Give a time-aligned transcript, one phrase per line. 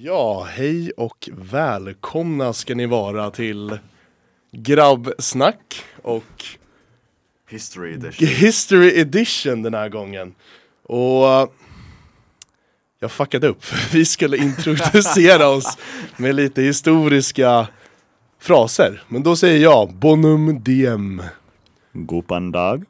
[0.00, 3.78] Ja, hej och välkomna ska ni vara till
[4.52, 6.44] Grabbsnack och
[7.48, 8.28] History edition.
[8.28, 10.34] History edition den här gången.
[10.82, 11.48] Och uh,
[13.00, 13.64] jag fuckade upp.
[13.92, 15.78] Vi skulle introducera oss
[16.16, 17.68] med lite historiska
[18.40, 19.02] fraser.
[19.08, 21.22] Men då säger jag Bonum Diem.
[21.92, 22.84] Gopan dag.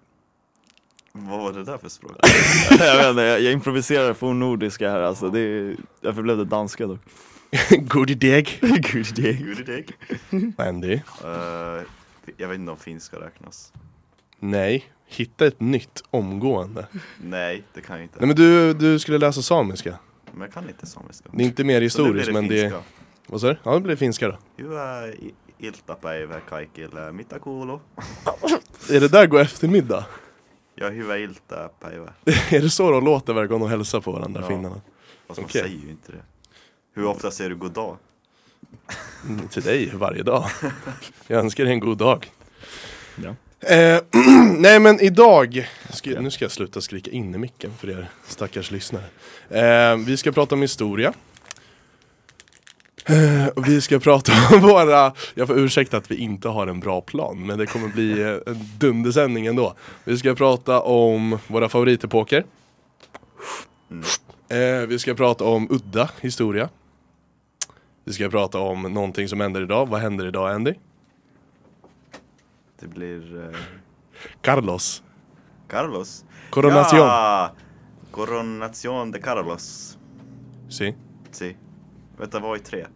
[1.18, 2.16] Vad var det där för språk?
[2.70, 5.30] jag vet inte, jag, jag improviserar fornnordiska här alltså.
[5.30, 7.00] Det är, därför blev det danska dock.
[7.70, 9.32] Goodie Gud det.
[9.32, 9.84] Goodie
[10.56, 10.94] Andy.
[10.94, 11.00] uh,
[12.36, 13.72] Jag vet inte om finska räknas.
[14.40, 16.86] Nej, hitta ett nytt omgående.
[17.22, 18.18] Nej, det kan jag inte.
[18.18, 19.98] Nej men du, du skulle läsa samiska.
[20.32, 21.28] Men jag kan inte samiska.
[21.32, 22.72] Det är inte mer historiskt men det är...
[23.26, 23.56] Vad sa du?
[23.62, 24.38] Ja det blir finska då.
[24.58, 25.12] Hyvää
[25.58, 27.12] iltapäivää kaikille.
[27.12, 27.80] Mitä kuuluu?
[28.90, 30.04] Är det där gå eftermiddag?
[30.80, 32.12] Ja, hyvää iltapäivää.
[32.50, 34.48] är det så de låter varje gång de hälsar på varandra, Ja.
[34.48, 34.80] finnarna?
[35.26, 35.62] Fast man Okej.
[35.62, 36.22] säger ju inte det.
[36.94, 37.96] Hur ofta säger du god dag?
[39.28, 40.44] Mm, till dig varje dag.
[41.26, 42.30] Jag önskar dig en god dag.
[43.16, 43.34] Ja.
[43.68, 44.00] Eh,
[44.58, 48.70] nej men idag, ska, nu ska jag sluta skrika in i micken för er stackars
[48.70, 49.04] lyssnare.
[49.50, 51.12] Eh, vi ska prata om historia.
[53.08, 57.00] Eh, vi ska prata om våra, jag får ursäkta att vi inte har en bra
[57.00, 59.74] plan men det kommer bli eh, en dundersändning ändå.
[60.04, 62.44] Vi ska prata om våra favoritepoker.
[63.90, 64.04] Mm.
[64.48, 66.68] Eh, vi ska prata om udda historia.
[68.04, 69.88] Vi ska prata om någonting som händer idag.
[69.88, 70.74] Vad händer idag Andy?
[72.80, 73.58] Det blir eh,
[74.40, 75.02] Carlos.
[75.68, 76.24] Carlos.
[76.50, 76.98] Coronation.
[76.98, 77.52] Ja!
[78.10, 79.98] Coronation de Carlos.
[80.68, 80.94] Si.
[81.30, 81.56] Si.
[82.18, 82.86] Vänta, vad är tre?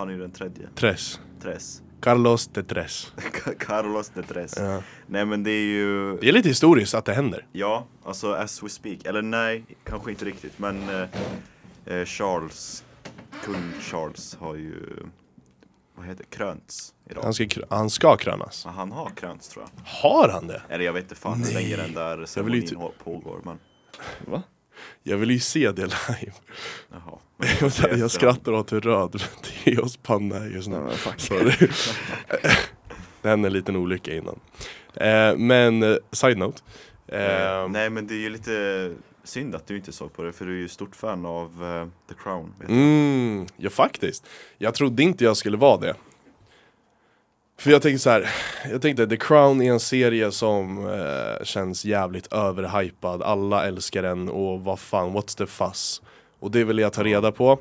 [0.00, 0.68] Han är ju den tredje.
[0.74, 1.20] Tres.
[1.42, 1.82] Tres.
[2.00, 3.12] Carlos de Tres.
[3.58, 4.54] Carlos de Tres.
[4.58, 4.82] Ja.
[5.06, 6.16] Nej men det är ju...
[6.20, 7.46] Det är lite historiskt att det händer.
[7.52, 9.04] Ja, alltså as we speak.
[9.04, 10.58] Eller nej, kanske inte riktigt.
[10.58, 12.84] Men eh, eh, Charles,
[13.44, 14.76] kung Charles har ju,
[15.94, 17.22] vad heter det, krönts idag.
[17.22, 18.62] Han ska, han ska krönas.
[18.64, 19.82] Ja, han har krönts tror jag.
[20.10, 20.62] Har han det?
[20.68, 23.40] Eller jag vet inte fan hur länge den där ceremonin hå- pågår.
[23.44, 23.58] Men
[24.26, 24.42] Va?
[25.02, 26.32] Jag vill ju se det live.
[26.90, 27.18] jaha.
[27.60, 28.10] Jag efterhand.
[28.10, 29.22] skrattar åt hur röd
[29.64, 30.76] Theos panna är just nu.
[33.22, 34.40] det hände en liten olycka innan.
[34.94, 36.62] Eh, men, eh, side note.
[37.08, 40.32] Eh, Eh, nej men det är ju lite synd att du inte såg på det.
[40.32, 42.54] För du är ju stort fan av eh, The Crown.
[42.68, 44.26] Mm, ja faktiskt.
[44.58, 45.94] Jag trodde inte jag skulle vara det.
[47.60, 48.30] För jag tänkte så här,
[48.70, 54.28] jag tänkte The Crown är en serie som eh, känns jävligt överhypad, alla älskar den
[54.28, 56.02] och vad fan, what's the fuss?
[56.38, 57.58] Och det ville jag ta reda på.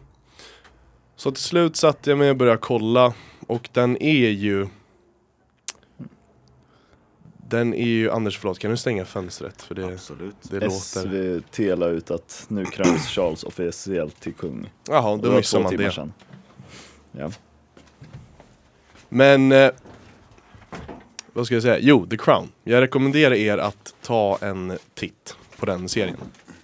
[1.16, 3.14] Så till slut satte jag mig och började kolla
[3.48, 4.68] och den är ju
[7.48, 9.62] Den är ju, Anders förlåt, kan du stänga fönstret?
[9.62, 10.36] För det, Absolut.
[10.42, 11.40] det låter...
[11.42, 14.72] SVT la ut att nu kröns Charles officiellt till kung.
[14.90, 15.92] Jaha, då två man det.
[15.92, 16.14] sedan.
[17.12, 17.32] Ja.
[19.10, 19.72] Men eh,
[21.34, 21.78] Vad ska jag säga?
[21.80, 22.52] Jo, The Crown.
[22.64, 26.18] Jag rekommenderar er att ta en titt på den serien.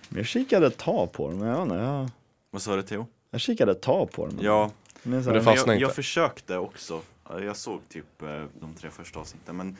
[0.09, 2.09] Jag kikade ett tag på den, men jag vet inte, jag,
[2.51, 3.07] Vad sa du Theo?
[3.31, 4.39] jag kikade ett tag på den.
[4.41, 4.71] Ja,
[5.03, 5.83] Men så Men det här, fanns- fastnar jag, inte.
[5.87, 7.01] jag försökte också.
[7.41, 9.77] Jag såg typ eh, de tre första avsnitten men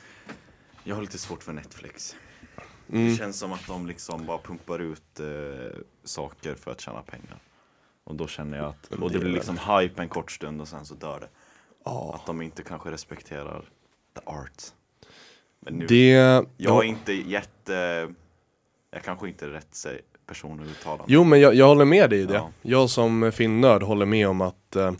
[0.84, 2.16] jag har lite svårt för Netflix.
[2.92, 3.08] Mm.
[3.10, 5.26] Det känns som att de liksom bara pumpar ut eh,
[6.04, 7.38] saker för att tjäna pengar.
[8.04, 10.84] Och då känner jag att, och det blir liksom hype en kort stund och sen
[10.84, 11.28] så dör det.
[12.14, 13.64] Att de inte kanske respekterar
[14.16, 14.62] the art.
[15.60, 16.44] Men nu, Det...
[16.56, 18.08] jag är inte jätte,
[18.90, 19.86] jag kanske inte är rätt
[20.26, 21.06] person att uttala mig.
[21.08, 22.34] Jo men jag, jag håller med dig i det.
[22.34, 22.50] Ja.
[22.62, 24.92] Jag som finnörd håller med om att eh,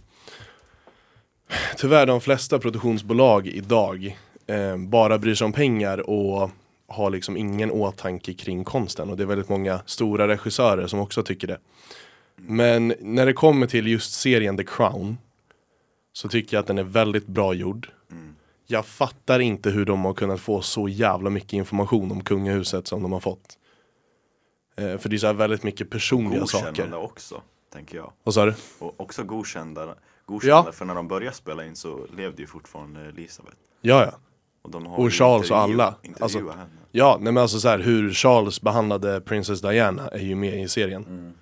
[1.76, 4.16] Tyvärr de flesta produktionsbolag idag
[4.46, 6.50] eh, bara bryr sig om pengar och
[6.88, 11.22] har liksom ingen åtanke kring konsten och det är väldigt många stora regissörer som också
[11.22, 11.58] tycker det.
[12.36, 15.18] Men när det kommer till just serien The Crown
[16.12, 17.90] så tycker jag att den är väldigt bra gjord.
[18.10, 18.25] Mm.
[18.66, 23.02] Jag fattar inte hur de har kunnat få så jävla mycket information om kungahuset som
[23.02, 23.58] de har fått.
[24.76, 26.66] Eh, för det är så här väldigt mycket personliga saker.
[26.66, 28.12] Godkännande också, tänker jag.
[28.22, 28.54] Vad sa du?
[28.78, 29.94] Och också godkända,
[30.26, 30.72] godkända Ja.
[30.72, 33.56] för när de började spela in så levde ju fortfarande Elisabeth.
[33.80, 34.12] Ja, ja.
[34.62, 35.94] Och, de har Och Charles och alla.
[36.20, 36.66] Alltså- henne.
[36.90, 40.68] Ja, nej men alltså så här, hur Charles behandlade Princess Diana är ju med i
[40.68, 41.04] serien.
[41.04, 41.32] Mm.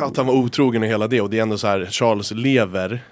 [0.02, 3.04] Att han var otrogen och hela det och det är ändå så här, Charles lever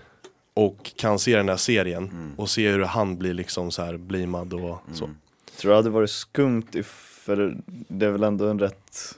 [0.55, 2.33] och kan se den här serien Mm.
[2.37, 5.05] och se hur han blir liksom så här blimad och så.
[5.05, 5.17] Mm.
[5.56, 6.87] Tror du det hade varit skumt if,
[7.25, 7.56] för
[7.89, 9.15] det är väl ändå en rätt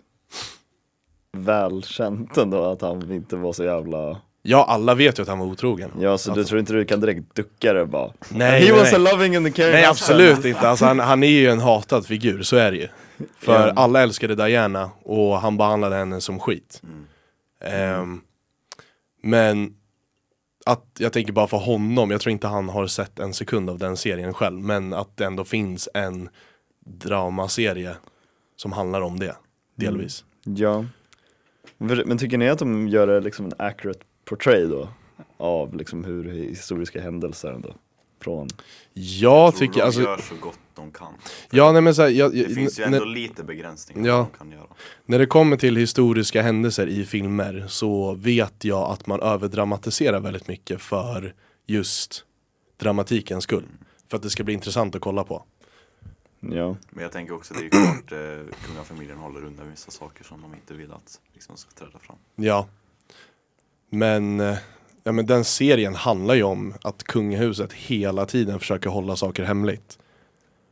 [1.32, 5.46] välkänt ändå att han inte var så jävla Ja, alla vet ju att han var
[5.46, 5.90] otrogen.
[6.00, 8.72] Ja så du Alltså- tror inte du kan direkt ducka det bara Nej, He nej,
[8.80, 8.94] was nej.
[8.94, 12.42] a loving and caring Nej absolut inte, alltså, han, han är ju en hatad figur,
[12.42, 12.88] så är det ju.
[13.38, 13.72] För Ja.
[13.76, 16.82] alla älskade Diana och han behandlade henne som skit.
[16.82, 17.04] Mm.
[17.60, 18.20] Ehm,
[19.22, 19.74] Men
[20.66, 23.78] att jag tänker bara för honom, jag tror inte han har sett en sekund av
[23.78, 26.28] den serien själv, men att det ändå finns en
[26.84, 27.96] dramaserie
[28.56, 29.36] som handlar om det,
[29.76, 30.24] delvis.
[30.46, 30.58] Mm.
[30.58, 30.84] Ja.
[31.78, 34.88] Men tycker ni att de gör det liksom en accurate portray då?
[35.36, 37.74] Av liksom hur historiska händelser ändå?
[38.20, 38.48] Från,
[38.92, 41.14] Jag tror tycker, de alltså, gör så gott de kan.
[41.50, 44.16] ja nej men så här, jag, Det finns ju ändå lite begränsningar Ja.
[44.16, 44.66] vad de kan göra.
[45.04, 50.48] när det kommer till historiska händelser i filmer så vet jag att man överdramatiserar väldigt
[50.48, 51.34] mycket för
[51.66, 52.24] just
[52.76, 53.64] dramatikens skull.
[54.08, 55.44] För att det ska bli intressant att kolla på.
[56.40, 56.76] ja.
[56.90, 60.54] Men jag tänker också det är klart eh, kungafamiljen håller undan vissa saker som de
[60.54, 62.16] inte vill att liksom, ska träda fram.
[62.36, 62.66] Ja.
[63.90, 64.56] Men, eh,
[65.06, 69.98] ja, men den serien handlar ju om att kungahuset hela tiden försöker hålla saker hemligt.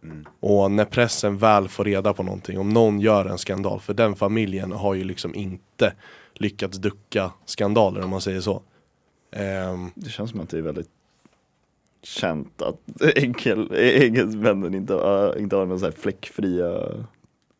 [0.03, 0.25] Mm.
[0.41, 4.17] Och när pressen väl får reda på någonting, om någon gör en skandal, för den
[4.17, 5.93] familjen har ju liksom inte
[6.35, 8.63] lyckats ducka skandaler om man säger så.
[9.33, 10.89] Ehm, Det känns som att det är väldigt
[12.03, 12.81] känt att
[13.17, 16.71] engelsmännen inte, har- inte har några så här fläckfria,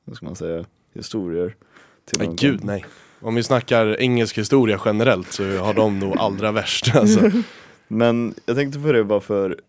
[0.05, 1.57] vad ska man säga, historier.
[2.05, 2.85] Till nej gud nej.
[3.25, 7.31] Om vi snackar engelsk historia generellt så har de nog allra värst alltså.
[7.89, 9.61] Men jag tänkte på det bara för,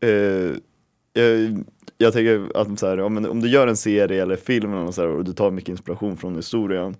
[0.00, 0.56] eh,
[1.12, 1.64] jag,
[1.98, 4.94] jag tänker att så här, men om du gör en serie eller film eller något
[4.94, 6.96] så här, och du tar mycket inspiration från historien,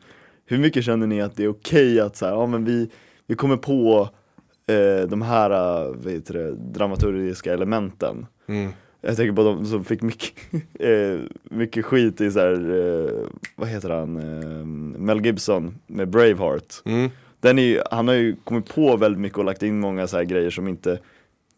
[0.46, 2.90] hur mycket känner ni att det är okej att så här, ja, men vi,
[3.26, 4.08] vi kommer på
[4.66, 8.26] eh, de här eh, vad heter det, dramaturgiska elementen?
[8.48, 8.72] Mm.
[9.00, 10.32] Jag tänker på de som fick mycket,
[10.80, 13.26] eh, mycket skit i så här, eh,
[13.56, 14.66] vad heter han, eh,
[15.00, 16.74] Mel Gibson med Braveheart.
[16.84, 17.10] Mm.
[17.40, 20.16] Den är ju, han har ju kommit på väldigt mycket och lagt in många så
[20.16, 20.98] här grejer som inte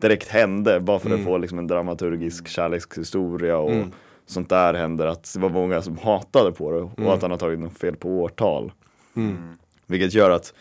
[0.00, 1.26] direkt hände bara för att Mm.
[1.26, 3.90] få liksom en dramaturgisk kärlekshistoria och Mm.
[4.26, 5.06] sånt där händer.
[5.06, 7.10] Att det var många som hatade på det och Mm.
[7.10, 8.72] att han har tagit något fel på årtal.
[9.16, 9.28] Mm.
[9.30, 9.56] Mm.
[9.86, 10.54] Vilket gör att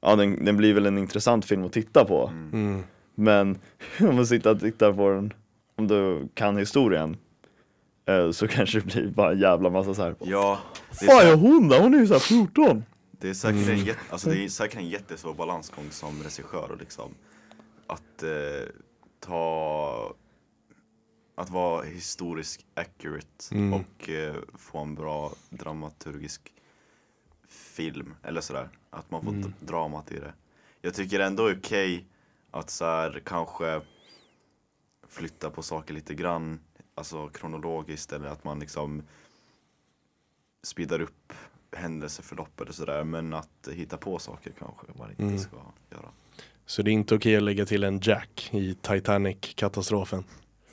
[0.00, 2.30] ja, den, den blir väl en intressant film att titta på.
[2.52, 2.82] Mm.
[3.14, 3.58] Men
[4.00, 5.32] om man sitter och tittar på den,
[5.82, 7.16] om du kan historien,
[8.06, 10.14] eh, så kanske det blir bara en jävla massa så här.
[10.20, 10.58] Ja,
[11.00, 11.80] det är, Fan är säkert, hon där?
[11.80, 12.84] Hon är ju såhär 14!
[13.10, 13.78] det, är säkert Mm.
[13.78, 17.14] en jätte, alltså det är säkert en jättesvår balansgång som regissör och liksom
[17.86, 18.68] att eh,
[19.20, 20.14] ta
[21.34, 23.72] att vara historiskt accurate Mm.
[23.72, 26.52] och eh, få en bra dramaturgisk
[27.48, 28.68] film eller sådär.
[28.90, 29.52] Att man får Mm.
[29.60, 30.32] dramat i det.
[30.80, 32.06] Jag tycker ändå är okej
[32.50, 33.80] att så här, kanske
[35.12, 36.60] flytta på saker lite grann,
[36.94, 39.02] alltså kronologiskt eller att man liksom
[40.62, 41.32] speedar upp
[41.76, 43.04] händelseförloppet och sådär.
[43.04, 45.38] Men att hitta på saker kanske man inte Mm.
[45.38, 45.56] ska
[45.90, 46.08] göra.
[46.66, 50.24] Så det är inte okej att lägga till en Jack i Titanic-katastrofen.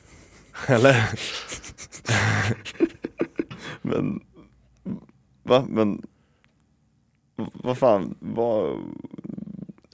[0.68, 1.10] Eller?
[3.82, 4.26] Men,
[5.44, 5.66] va?
[5.70, 6.08] Men,
[7.36, 8.84] vad fan, vad,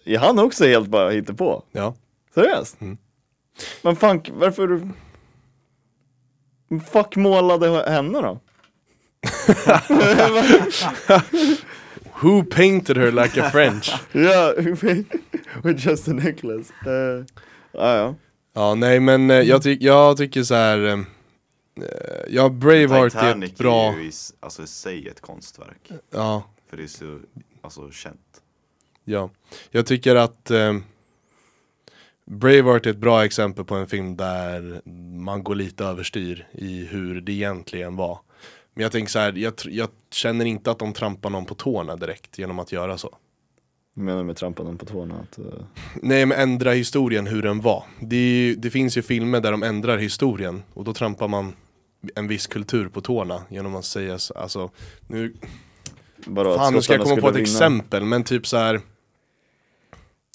[0.03, 1.63] är han också helt bara på?
[1.71, 1.95] Ja.
[2.33, 2.81] Seriöst?
[2.81, 2.97] Mm.
[3.81, 4.89] Men fan, varför
[6.91, 8.39] Fuck målade henne då?
[12.21, 13.93] Who painted her like a French?
[14.11, 14.53] Ja,
[15.63, 16.73] with just a necklace.
[16.87, 17.25] Uh,
[17.71, 18.15] ja, ja.
[18.53, 20.85] Ja, nej men eh, jag, ty jag tycker så här.
[20.85, 20.99] eh,
[22.27, 25.89] Ja, Braveheart är Titanic ett bra, är ju i, s- alltså, i sig ett konstverk.
[26.13, 27.19] ja, För det är så
[27.61, 28.41] alltså, känt.
[29.03, 29.29] ja.
[29.71, 30.73] Jag tycker att eh,
[32.25, 34.81] Braveheart är ett bra exempel på en film där
[35.17, 38.19] man går lite överstyr i hur det egentligen var.
[38.73, 41.95] Men jag tänker så här, jag, jag känner inte att de trampar någon på tårna
[41.95, 43.17] direkt genom att göra så.
[43.93, 45.45] Jag menar med trampa någon på tårna att, uh,
[46.01, 47.83] Nej men ändra historien hur den var.
[47.99, 51.53] Det, ju, det finns ju filmer där de ändrar historien och då trampar man
[52.15, 54.69] en viss kultur på tårna genom att säga så, alltså
[55.07, 55.33] nu,
[56.25, 57.43] vadå, fan nu ska jag komma på ett vinna?
[57.43, 58.81] exempel men typ så här.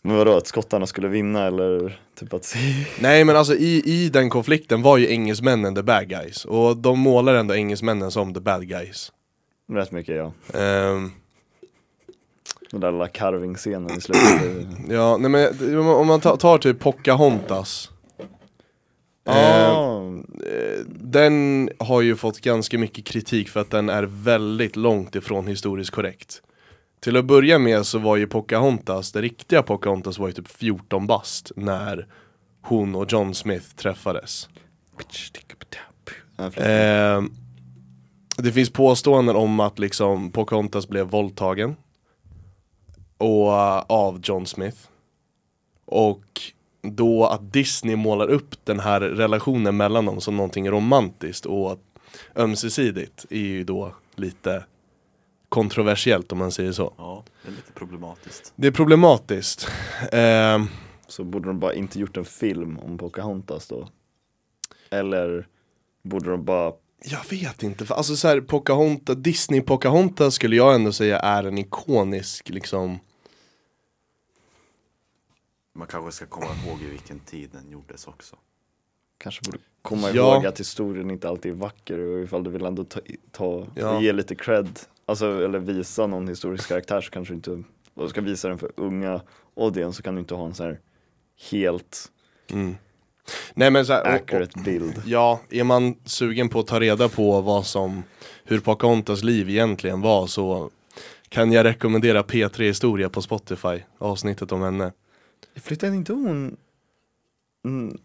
[0.02, 2.57] Men vadå, att skottarna skulle vinna eller typ att
[3.00, 6.99] Nej men alltså i, i den konflikten var ju engelsmännen the bad guys och de
[7.00, 9.12] målar ändå engelsmännen som the bad guys.
[9.73, 10.33] Rätt mycket ja.
[10.61, 11.11] Ehm,
[12.71, 14.69] Den där lilla carving-scenen i slutet.
[14.88, 17.90] ja, nej men om man- tar, tar typ Pocahontas.
[19.28, 19.35] Ehm,
[19.76, 20.00] Ah,
[20.47, 25.47] Eh, den har ju fått ganska mycket kritik för att den är väldigt långt ifrån
[25.47, 26.42] historiskt korrekt.
[27.00, 31.07] Till att börja med så var ju Pocahontas, det riktiga Pocahontas var ju typ 14
[31.07, 32.07] bast när
[32.62, 34.49] hon och John Smith träffades.
[36.37, 36.66] Ja, förlåt.
[36.66, 37.37] Eh,
[38.37, 41.76] det finns påståenden om att liksom Pocahontas blev våldtagen
[43.19, 44.78] och, uh, av John Smith.
[45.85, 46.25] Och
[46.83, 51.80] då att Disney målar upp den här relationen mellan dem som någonting romantiskt och
[52.37, 54.64] ömsesidigt är ju då lite
[55.50, 56.95] kontroversiellt om man säger så.
[56.99, 58.52] Ja, det är lite problematiskt.
[58.57, 59.69] Det är problematiskt.
[60.12, 60.66] Ehm,
[61.09, 63.88] Så borde de bara inte gjort en film om Pocahontas då?
[64.90, 65.49] Eller
[66.02, 66.73] borde de bara
[67.04, 71.45] jag vet inte, för alltså så här, Pocahontas, Disney Pocahontas skulle jag ändå säga är
[71.45, 72.99] en ikonisk liksom
[75.73, 78.37] Man kanske ska komma ihåg i vilken tid den gjordes också.
[79.19, 80.35] kanske borde komma Ja.
[80.35, 84.00] ihåg att historien inte alltid är vacker och ifall du vill ändå ta, ta Ja.
[84.02, 87.50] ge lite cred, alltså eller visa någon historisk karaktär så kanske du inte,
[87.95, 89.21] och du ska visa den för unga
[89.57, 90.80] audience så kan du inte ha en så här
[91.50, 92.12] helt
[92.50, 92.76] mm.
[93.54, 95.02] Nej men så här, och, och, accurate bild.
[95.07, 98.02] Ja, är man sugen på att ta reda på vad som,
[98.45, 100.71] hur Pocahontas liv egentligen var så
[101.28, 104.92] kan jag rekommendera P3 Historia på Spotify, avsnittet om henne.
[105.57, 106.57] Flyttade inte hon,
[107.64, 107.99] mm,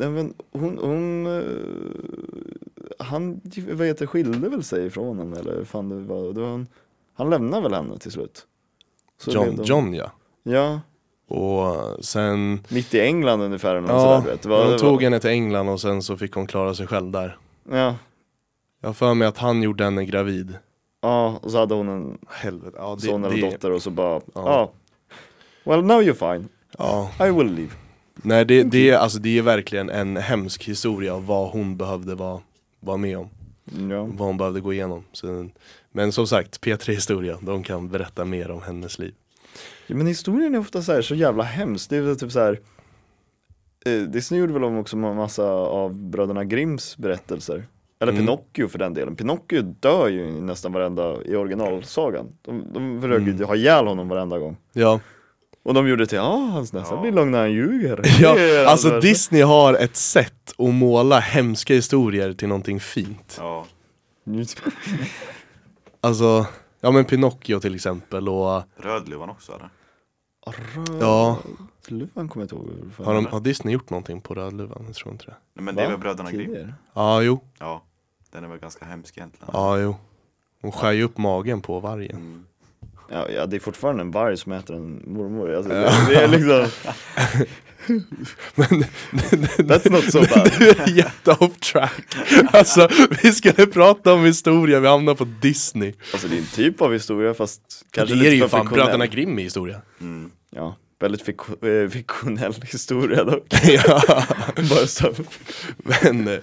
[0.00, 3.40] nej, men hon, hon eh, han,
[3.70, 6.66] vad heter skilde väl sig ifrån henne eller fan det var, det var han,
[7.14, 8.46] han lämnade väl henne till slut?
[9.18, 10.10] Så John, hon- John ja.
[10.42, 10.80] Ja,
[11.28, 14.46] Och sen, mitt i England ungefär eller ja, sådär, vet.
[14.46, 17.10] Var, de tog var, henne till England och sen så fick hon klara sig själv
[17.10, 17.38] där.
[17.70, 17.96] Ja,
[18.80, 20.58] Jag har för mig att han gjorde henne gravid.
[21.00, 23.90] ja, och så hade hon en Helvete, ja det, son eller det, dotter och så
[23.90, 24.20] bara, ja.
[24.34, 24.70] Ja.
[25.64, 27.10] Well now you're fine, ja.
[27.20, 27.72] I will leave.
[28.22, 32.14] Nej det, det, är- alltså, det är verkligen en hemsk historia av vad hon behövde
[32.14, 32.40] vara,
[32.80, 33.28] vara med om.
[33.90, 34.02] Ja.
[34.04, 35.04] Vad hon behövde gå igenom.
[35.12, 35.48] Så,
[35.92, 39.14] men som sagt, P3 Historia, de kan berätta mer om hennes liv.
[39.86, 42.60] ja men historien är ofta så här så jävla hemskt, det är typ så här.
[43.86, 47.64] Eh, Disney gjorde väl om också en massa av bröderna Grimms berättelser.
[48.02, 48.26] Eller Mm.
[48.26, 49.16] Pinocchio för den delen.
[49.16, 52.26] Pinocchio dör ju i nästan varenda i originalsagan.
[52.42, 53.44] De, de försöker ju Mm.
[53.44, 54.56] ha ihjäl honom varenda gång.
[54.72, 55.00] Ja,
[55.62, 57.00] Och de gjorde till, ja hans näsa Ja.
[57.00, 58.00] blir lång när han ljuger.
[58.20, 58.36] ja
[58.70, 63.36] alltså Disney har ett sätt att måla hemska historier till någonting fint.
[63.38, 63.66] Ja,
[66.00, 66.46] Alltså,
[66.80, 69.68] ja men Pinocchio till exempel och Rödluvan också eller?
[71.00, 71.38] Ja.
[71.88, 73.06] Luvan kommer jag inte ihåg.
[73.06, 74.84] har, de, har Disney gjort någonting på Rödluvan?
[74.86, 75.34] Jag tror inte det.
[75.54, 75.90] Nej, Men det är Va?
[75.90, 76.72] väl Bröderna Grimm?
[76.94, 77.40] Ja, jo.
[77.58, 77.82] Ja,
[78.30, 79.50] den är väl ganska hemsk egentligen.
[79.52, 79.96] Ja, jo.
[80.62, 82.16] Hon skär ju upp magen på vargen.
[82.16, 82.46] Mm.
[83.12, 85.54] Ja, ja, det är fortfarande en varg som äter en mormor.
[85.54, 86.66] Alltså, det, det är liksom,
[88.54, 88.84] Men
[89.68, 90.50] that's not so bad.
[90.58, 92.04] du är jätte off track.
[92.52, 92.88] Alltså,
[93.22, 95.92] vi skulle prata om historia, vi hamnar på Disney.
[96.12, 98.60] Alltså det är en typ av historia fast kanske det är lite ju för fan
[98.60, 98.84] fiktionell.
[98.86, 99.80] Bröderna Grimm i historia.
[100.00, 100.30] Mm.
[100.56, 103.46] Ja, väldigt fik- eh, fiktionell historia dock.
[103.86, 104.02] ja.
[104.56, 105.12] Bara så.
[106.02, 106.38] Men eh,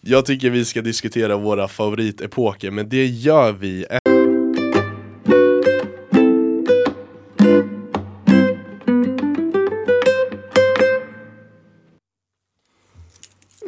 [0.00, 3.86] jag tycker vi ska diskutera våra favoritepoker, men det gör vi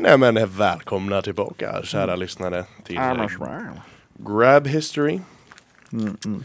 [0.03, 3.27] Nej men välkomna tillbaka kära lyssnare till eh,
[4.19, 5.21] Grab History.
[5.93, 6.45] Mm, mm.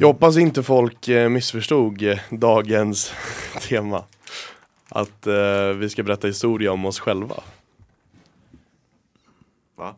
[0.00, 3.12] Jag hoppas inte folk eh, missförstod eh, dagens
[3.68, 4.04] tema.
[4.88, 7.42] Att eh, vi ska berätta historia om oss själva.
[9.76, 9.94] Va?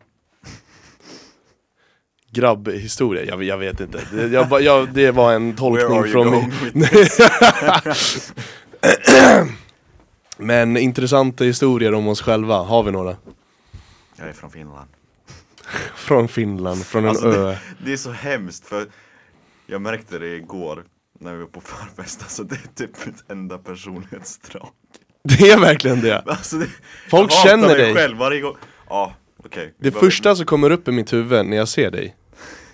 [2.31, 4.01] Grabbhistoria, jag, jag vet inte.
[4.11, 6.91] Det, jag, jag, det var en Where tolkning you från going mig.
[6.91, 8.33] with this?
[10.37, 13.17] Men intressanta historier om oss själva, har vi några?
[14.15, 14.89] Jag är från Finland.
[15.95, 17.55] Från Finland, från en Alltså, ö.
[17.85, 18.87] Det är så hemskt för
[19.67, 20.83] jag märkte det igår
[21.19, 24.69] när vi var på förfest, alltså det är typ mitt enda personlighetsdrag.
[25.23, 26.19] Det är verkligen det.
[26.25, 26.67] Alltså det,
[27.09, 27.93] Folk jag känner mig dig.
[27.93, 28.55] själv varje gång.
[28.89, 29.13] Ja.
[29.43, 32.15] Vi Det behöver- första som kommer upp i mitt huvud när jag ser dig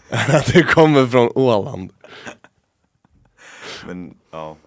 [0.09, 1.91] är att du kommer från Åland.
[3.87, 4.57] Men ja,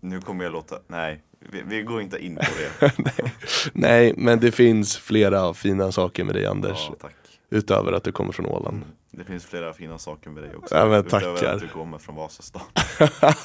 [0.00, 2.42] nu kommer jag låta, nej, vi, vi går inte in på
[2.80, 2.92] det.
[3.72, 6.86] Nej, men det finns flera fina saker med dig Anders.
[6.88, 7.14] Ja, tack.
[7.50, 8.82] Utöver att du kommer från Åland.
[9.10, 10.74] Det finns flera fina saker med dig också.
[10.74, 11.54] Ja, men Utöver tackar.
[11.54, 12.62] att du kommer från Vasastan.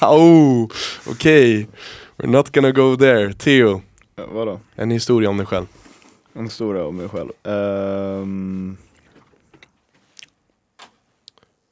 [0.00, 0.68] oh,
[1.06, 1.68] okej.
[2.16, 3.32] We're not gonna go there.
[3.32, 3.82] Theo,
[4.16, 4.60] Ja, vadå?
[4.74, 5.66] en historia om dig själv.
[6.32, 7.30] En historia om mig själv.
[7.42, 8.76] Ehm.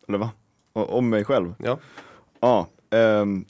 [0.08, 0.30] Eller va?
[0.72, 1.54] Om mig själv?
[1.58, 1.78] Ja.
[2.40, 2.66] Ja.
[2.90, 3.44] ehm.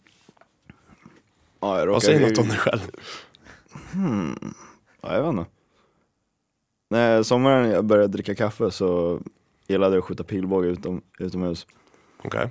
[1.64, 2.80] Ja, jag Vad säger något om dig själv?
[3.92, 4.54] Hmm.
[5.02, 5.50] Ja, jag vet inte.
[6.90, 9.20] När sommaren jag började dricka kaffe så
[9.68, 11.66] gillade jag att skjuta pilbåge utom, utomhus.
[12.24, 12.50] Okej.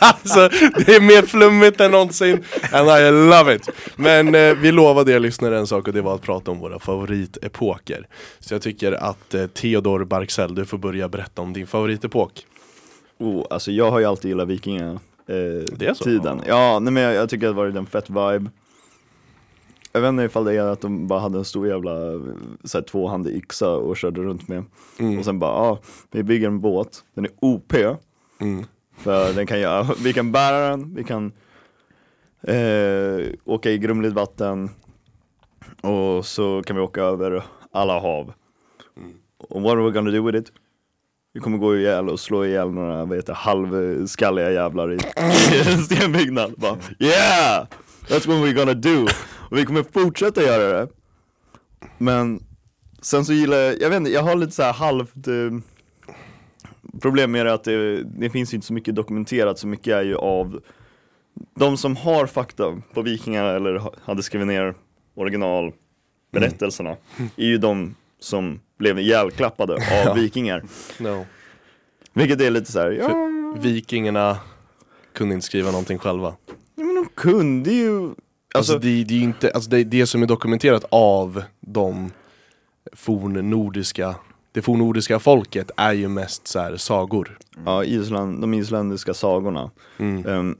[0.00, 0.48] alltså,
[0.86, 3.68] det är mer flummigt än någonsin, and I love it!
[3.96, 6.78] Men eh, vi lovade er lyssnare en sak och det var att prata om våra
[6.78, 8.08] favoritepoker.
[8.38, 12.46] Så jag tycker att eh, Theodor Barksell, du får börja berätta om din favoritepok.
[13.18, 16.42] Oh, alltså jag har ju alltid gillat vikinga eh, tiden.
[16.46, 18.50] Ja, nej men jag, jag tycker att det var en fett vibe.
[19.92, 21.90] jag vet inte ifall det är att de bara hade en stor jävla
[22.64, 24.64] så här, tvåhandig yxa och körde runt med.
[24.98, 25.18] Mm.
[25.18, 25.78] Och sen bara, ja,
[26.10, 27.74] vi bygger en båt, den är OP.
[28.40, 28.64] Mm.
[28.96, 31.32] För den kan göra, vi kan bära den, vi kan
[32.42, 34.70] eh, åka i grumligt vatten
[35.82, 38.32] och så kan vi åka över alla hav.
[39.38, 40.52] Och what are we gonna do with it?
[41.36, 44.98] Vi kommer gå ihjäl och slå ihjäl några vad heter, halvskalliga jävlar i,
[45.66, 46.54] en stenbyggnad.
[46.56, 47.66] Bara, yeah!
[48.08, 49.06] That's what we're gonna do!
[49.50, 50.88] Och vi kommer fortsätta göra det.
[51.98, 52.42] Men
[53.02, 55.50] sen så gillar jag, jag vet inte, jag har lite så här halvt eh,
[57.00, 60.02] problem med det att det, det finns ju inte så mycket dokumenterat, så mycket är
[60.02, 60.60] ju av
[61.54, 64.74] de som har fakta på vikingar eller ha- hade skrivit ner
[65.14, 66.96] originalberättelserna
[67.36, 70.12] är ju de som blev ihjälklappade av Ja.
[70.14, 70.62] vikingar.
[70.98, 71.26] No.
[72.12, 73.28] Vilket är lite så här, ja,
[73.60, 74.38] Vikingarna
[75.12, 76.34] kunde inte skriva någonting själva.
[76.74, 78.02] men de kunde ju
[78.54, 82.10] Alltså, Alltså, det, det är ju inte, alltså det, det som är dokumenterat av de
[82.92, 84.14] fornnordiska,
[84.52, 87.38] det fornnordiska folket är ju mest så här sagor.
[87.64, 89.70] ja, Island, de isländska sagorna.
[89.98, 90.26] Mm.
[90.26, 90.56] Ehm,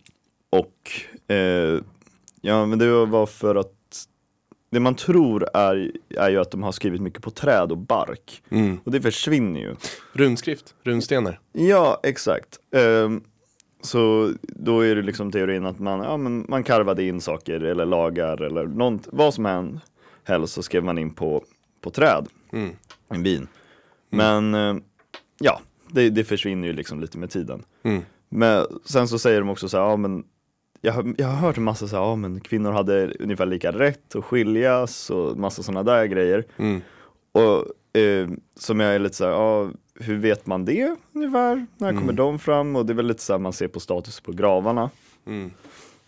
[0.51, 0.91] och
[1.35, 1.81] eh,
[2.41, 3.73] ja, men det var för att
[4.71, 8.43] det man tror är, är ju att de har skrivit mycket på träd och bark.
[8.51, 8.79] Mm.
[8.85, 9.75] Och det försvinner ju.
[10.13, 11.41] Runskrift, runstenar.
[11.53, 12.59] Ja, exakt.
[12.73, 13.23] Ehm,
[13.81, 17.87] så då är det liksom teorin att man, ja, men man karvade in saker eller
[17.87, 19.81] lagar eller något, vad som än
[20.25, 21.45] helst så skrev man in på,
[21.81, 22.71] på träd, Mm.
[23.09, 23.49] en bin.
[24.11, 24.77] Men eh,
[25.39, 27.63] ja, det, det försvinner ju liksom lite med tiden.
[27.83, 28.03] Mm.
[28.29, 30.25] Men sen så säger de också så här, ja men
[30.87, 33.73] jag, har- jag har hört en massa så här, ja men kvinnor hade ungefär lika
[33.73, 36.45] rätt att skiljas och massa sådana där grejer.
[36.57, 36.81] Mm.
[37.33, 41.67] Och eh, som jag är lite så här, ja hur vet man det ungefär?
[41.77, 42.77] När kommer de fram?
[42.77, 44.91] Och det är väl lite så här man ser på status på gravarna.
[45.27, 45.51] Mm.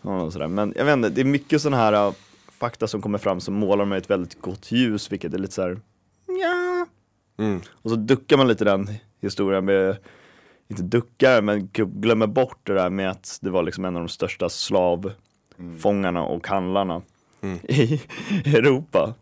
[0.01, 0.47] Och sådär.
[0.47, 2.13] Men jag vet inte, det är mycket sådana här uh,
[2.59, 5.61] fakta som kommer fram som målar med ett väldigt gott ljus, vilket är lite så
[5.61, 5.79] här,
[6.27, 6.85] ja.
[7.45, 7.61] Mm.
[7.71, 8.87] Och så duckar man lite den
[9.21, 9.97] historien med,
[10.69, 14.09] inte duckar, men glömmer bort det där med att det var liksom en av de
[14.09, 17.01] största slavfångarna och handlarna
[17.41, 17.59] Mm.
[17.63, 18.01] i
[18.45, 19.13] Europa.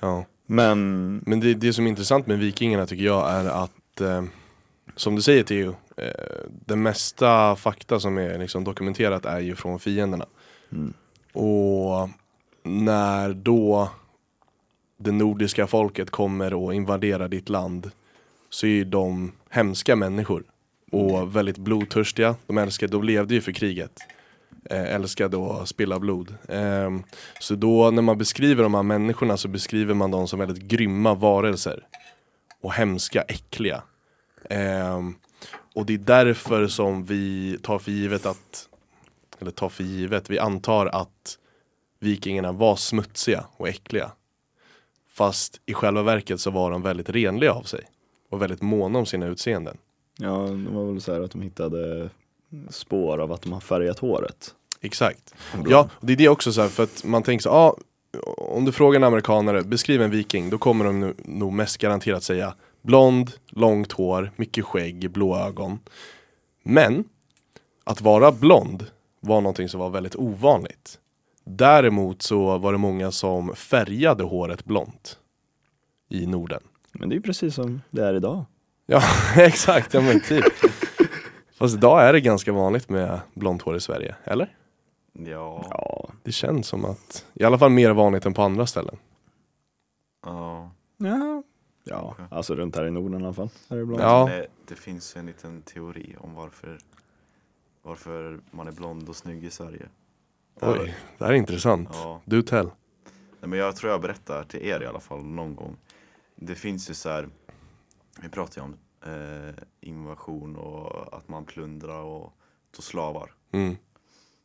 [0.00, 0.24] Ja.
[0.46, 4.24] Men, Men det, det som är intressant med vikingarna tycker jag är att, eh,
[4.96, 9.78] som du säger Theo, eh, det mesta fakta som är liksom dokumenterat är ju från
[9.78, 10.26] fienderna.
[10.72, 10.92] Mm.
[11.32, 12.08] Och
[12.62, 13.90] när då
[14.98, 17.90] det nordiska folket kommer och invaderar ditt land
[18.50, 20.44] så är ju de hemska människor
[20.92, 22.36] och väldigt blodtörstiga.
[22.46, 23.92] De älskade, de levde ju för kriget.
[24.70, 26.34] Eh, älskade att spilla blod.
[26.48, 27.02] Ehm,
[27.40, 31.14] så då när man beskriver de här människorna så beskriver man dem som väldigt grymma
[31.14, 31.86] varelser.
[32.60, 33.82] Och hemska, äckliga.
[34.50, 35.14] Ehm,
[35.74, 38.68] och det är därför som vi tar för givet att,
[39.38, 41.38] eller tar för givet, vi antar att
[42.00, 44.12] vikingarna var smutsiga och äckliga.
[45.10, 47.84] Fast i själva verket så var de väldigt renliga av sig.
[48.28, 49.76] Och väldigt måna om sina utseenden.
[50.18, 52.10] ja, det var väl så här att de hittade
[52.70, 54.54] spår av att de har färgat håret.
[54.80, 55.34] Exakt.
[55.66, 57.76] Ja, det är det också så här, för att man tänker så ja,
[58.36, 62.54] om du frågar en amerikanare, beskriv en viking, då kommer de nog mest garanterat säga
[62.82, 65.78] blond, långt hår, mycket skägg, blå ögon.
[66.62, 67.04] Men
[67.84, 68.86] att vara blond
[69.20, 70.98] var någonting som var väldigt ovanligt.
[71.44, 75.18] Däremot så var det många som färgade håret blont
[76.08, 76.62] i Norden.
[76.92, 78.44] Men det är ju precis som det är idag.
[78.86, 79.02] Ja,
[79.36, 80.44] exakt, ja men typ.
[81.52, 84.56] Fast idag är det ganska vanligt med blont hår i Sverige, eller?
[85.12, 88.96] Ja, Ja, Det känns som att, i alla fall mer vanligt än på andra ställen.
[90.22, 90.70] ja.
[90.96, 91.42] ja.
[91.90, 93.48] Ja, alltså runt här i Norden i alla fall.
[93.68, 94.02] Är det blont.
[94.02, 94.28] Ja.
[94.30, 96.78] Det, det finns ju en liten teori om varför,
[97.82, 99.86] varför man är blond och snygg i Sverige.
[100.60, 101.88] Oj, det här är intressant.
[101.92, 102.66] Ja, Du tell.
[103.40, 105.76] Nej, men jag tror jag berättar till er i alla fall någon gång.
[106.40, 107.28] Det finns ju så här,
[108.22, 108.76] vi pratar ju om
[109.12, 112.32] eh, invasion och att man plundrar och
[112.70, 113.34] tog slavar.
[113.52, 113.76] Mm.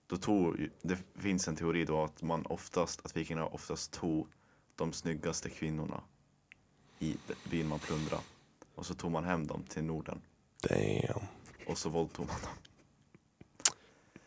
[0.08, 4.28] Då tog, det finns en teori då att man oftast, att vikingarna oftast tog
[4.76, 6.02] de snyggaste kvinnorna
[7.00, 7.18] i
[7.50, 8.24] byn man plundrade.
[8.76, 10.22] Och så tog man hem dem till Norden
[10.70, 11.28] Damn.
[11.68, 12.52] och så våldtog man dem.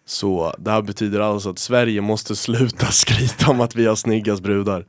[0.05, 4.43] Så det här betyder alltså att Sverige måste sluta skryta om att vi har snyggast
[4.43, 4.87] brudar.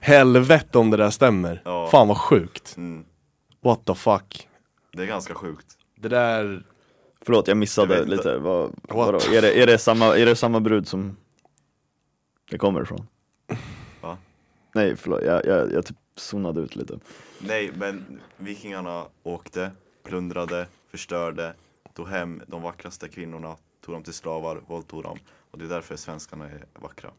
[0.00, 1.62] Helvete om det där stämmer.
[1.64, 1.88] Ja.
[1.90, 2.76] Fan vad sjukt.
[2.76, 3.04] Mm,
[3.60, 4.48] What the fuck.
[4.92, 5.66] det är ganska sjukt.
[5.96, 6.62] Det där,
[7.20, 8.38] Förlåt, jag missade Jag lite.
[8.38, 9.18] Vad, vadå?
[9.18, 11.16] Är, det, är, det samma, är det samma brud som
[12.50, 13.06] det kommer ifrån?
[14.00, 14.18] Va?
[14.74, 15.22] Nej, förlåt.
[15.22, 16.98] Jag, jag, jag typ zonade ut lite.
[17.38, 19.70] Nej, men vikingarna åkte,
[20.04, 21.54] plundrade, förstörde,
[21.94, 25.18] tog hem de vackraste kvinnorna, tog dem till slavar, våldtog dem.
[25.50, 27.10] Och det är därför svenskarna är vackra.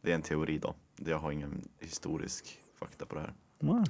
[0.00, 0.74] Det är en teori då.
[0.96, 3.34] Jag har ingen historisk fakta på det här.
[3.58, 3.84] Nej.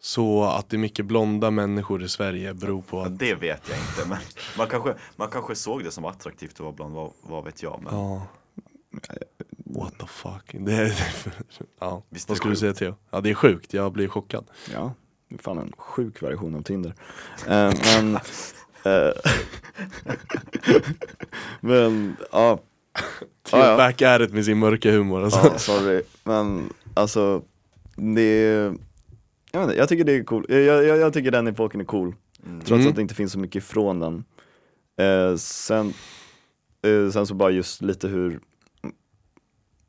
[0.00, 3.68] Så att det är mycket blonda människor i Sverige beror på Ja, att det vet
[3.68, 4.18] jag inte men
[4.58, 7.80] man kanske, man kanske såg det som attraktivt att vara blond, vad, vad vet jag
[7.82, 8.26] men Ja
[9.64, 11.14] What the fuck det är,
[11.78, 12.72] Ja, Visst vad skulle du säga?
[12.74, 12.94] Theo?
[13.10, 14.94] Ja det är sjukt, jag blir chockad Ja,
[15.28, 16.94] det är fan en sjuk version av Tinder.
[17.46, 18.14] Eh, men,
[18.84, 19.12] eh,
[21.60, 22.58] men ja,
[23.52, 25.38] Back at it med sin mörka humor alltså.
[25.52, 26.02] ja, sorry.
[26.24, 27.42] Men alltså,
[27.96, 28.40] det
[29.52, 30.46] jag, vet inte, jag tycker det är cool.
[30.48, 32.14] Jag, jag, jag tycker den epoken är cool.
[32.46, 32.60] Mm.
[32.60, 32.88] Trots Mm.
[32.88, 34.24] att det inte finns så mycket ifrån den.
[35.00, 35.94] Eh, sen,
[36.86, 38.40] eh, sen så bara just lite hur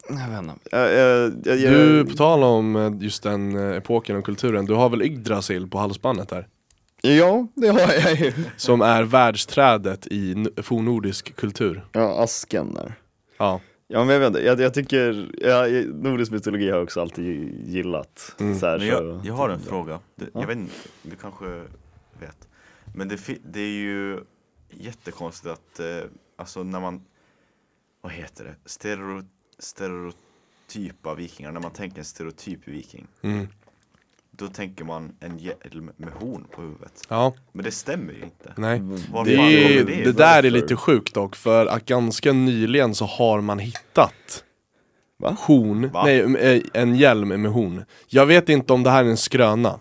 [0.10, 0.54] jag vet inte.
[0.72, 4.66] Jag, jag, jag, jag, Du, på tal om eh, just den eh, epoken och kulturen,
[4.66, 6.48] du har väl Yggdrasil på halsbandet här?
[7.06, 8.34] Ja, det har jag ju.
[8.58, 12.94] Som är världsträdet i fornnordisk kultur Ja, asken där.
[13.38, 17.02] Ja, Ja men jag vet inte, jag, jag tycker, ja, nordisk mytologi har jag också
[17.02, 17.26] alltid
[17.68, 18.36] gillat.
[18.40, 18.60] Mm.
[18.60, 20.40] Så här, Men så, jag, jag har en fråga, det, Ja.
[20.40, 21.46] jag vet inte, du kanske
[22.20, 22.48] vet
[22.96, 24.20] Men det, det är ju
[24.70, 27.06] jättekonstigt att, eh, alltså när man,
[28.02, 29.24] vad heter det, Stereo,
[29.60, 33.48] stereotypa vikingar, när man tänker en stereotyp viking mm.
[34.38, 37.02] Då tänker man en hjälm med horn på huvudet.
[37.10, 37.34] Ja.
[37.52, 38.54] Men det stämmer ju inte.
[38.58, 38.82] Nej.
[39.12, 43.06] Var Det, är, det, det där är lite sjukt dock, för att ganska nyligen så
[43.06, 44.44] har man hittat
[45.18, 45.38] Va?
[45.40, 46.04] horn, Va?
[46.06, 47.86] nej eh, en hjälm med horn.
[48.08, 49.80] Jag vet inte om det här är en skröna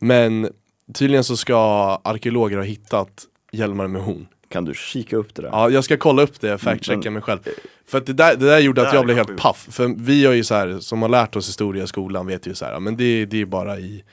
[0.00, 0.48] Men
[0.94, 1.56] tydligen så ska
[2.04, 4.26] arkeologer ha hittat hjälmar med horn.
[4.48, 5.48] Kan du kika upp det där?
[5.48, 7.40] Ja, jag ska kolla upp det, fact-checka Men- mig själv
[7.86, 10.26] För att det där, det där gjorde Det att jag blev helt paff För vi
[10.26, 12.80] har ju så här, som har lärt oss historia i skolan vet ju så här,
[12.80, 14.04] men det, det är bara i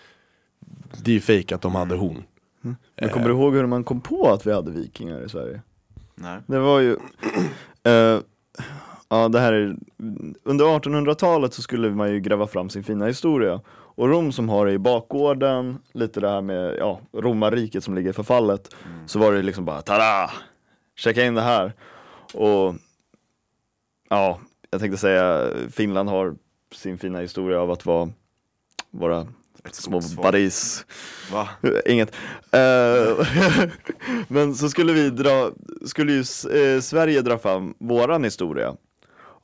[1.04, 2.24] Det är fake att de hade horn
[2.62, 5.62] Men kommer du ihåg hur man kom på att vi hade vikingar i Sverige?
[6.16, 6.98] Nej, Det var ju,
[7.84, 8.20] eh,
[9.10, 9.76] ja det här är,
[10.44, 13.62] under 1800-talet så skulle man ju gräva fram sin fina historia.
[13.96, 18.10] Och Rom som har det i bakgården, lite det här med, ja, romarriket som ligger
[18.10, 18.76] i förfallet.
[19.06, 20.32] Så var det liksom bara, tada!
[20.96, 21.74] Checka in det här.
[22.34, 22.76] Och,
[24.12, 26.36] ja, jag tänkte säga, Finland har
[26.76, 28.10] sin fina historia av att vara
[28.90, 29.28] våra
[29.64, 30.86] ett små buddies.
[31.32, 31.50] Va?
[31.86, 32.16] Inget.
[32.52, 33.28] Eh,
[34.28, 35.52] men så skulle vi dra,
[35.86, 38.76] skulle ju eh, Sverige dra fram våran historia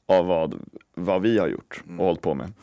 [0.08, 0.62] av vad,
[0.96, 2.54] vad vi har gjort och hållit på med.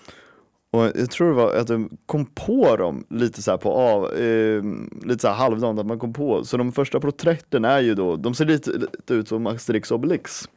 [0.75, 4.63] Och jag tror det var att de kom på dem lite så på av, eh,
[5.03, 6.45] lite så här halvdant att man kom på.
[6.45, 10.49] Så de första porträtten är ju då, de ser lite, lite ut som Asterix Obelix.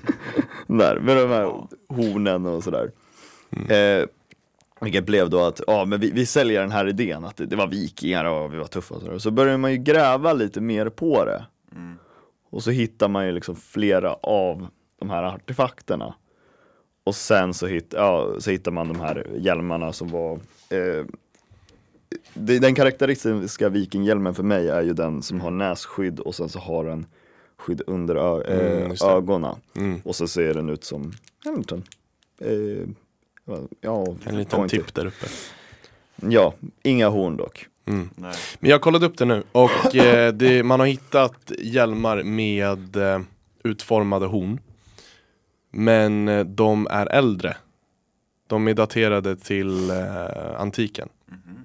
[0.66, 1.52] Där, med de här
[1.88, 2.90] hornen och sådär.
[3.68, 4.06] Eh,
[4.80, 7.56] vilket blev då att, ja men vi, vi säljer den här idén att det, det
[7.56, 9.18] var vikingar och vi var tuffa och sådär.
[9.18, 11.44] Så börjar man ju gräva lite mer på det.
[11.76, 11.96] Mm.
[12.50, 14.66] Och så hittar man ju liksom flera av
[14.98, 16.14] de här artefakterna.
[17.04, 20.32] Och sen så, hitt, ja, så hittar man de här hjälmarna som var
[20.68, 21.04] eh,
[22.34, 26.58] det, Den karaktäristiska vikinghjälmen för mig är ju den som har nässkydd och sen så
[26.58, 27.06] har den
[27.56, 29.04] skydd under ö, eh, Mm, det.
[29.06, 29.54] ögonen.
[29.76, 30.00] mm.
[30.04, 31.12] Och så ser den ut som
[31.46, 31.82] en liten
[32.38, 32.88] eh,
[33.80, 34.76] ja, En liten pointy.
[34.78, 35.26] tipp där uppe
[36.16, 37.66] Ja, inga horn dock.
[37.86, 38.08] mm.
[38.16, 38.34] Nej.
[38.60, 43.20] Men jag kollade upp det nu och eh, det, man har hittat hjälmar med eh,
[43.64, 44.60] utformade horn
[45.70, 47.56] Men eh, de är äldre
[48.46, 51.58] De är daterade till eh, antiken Mhm.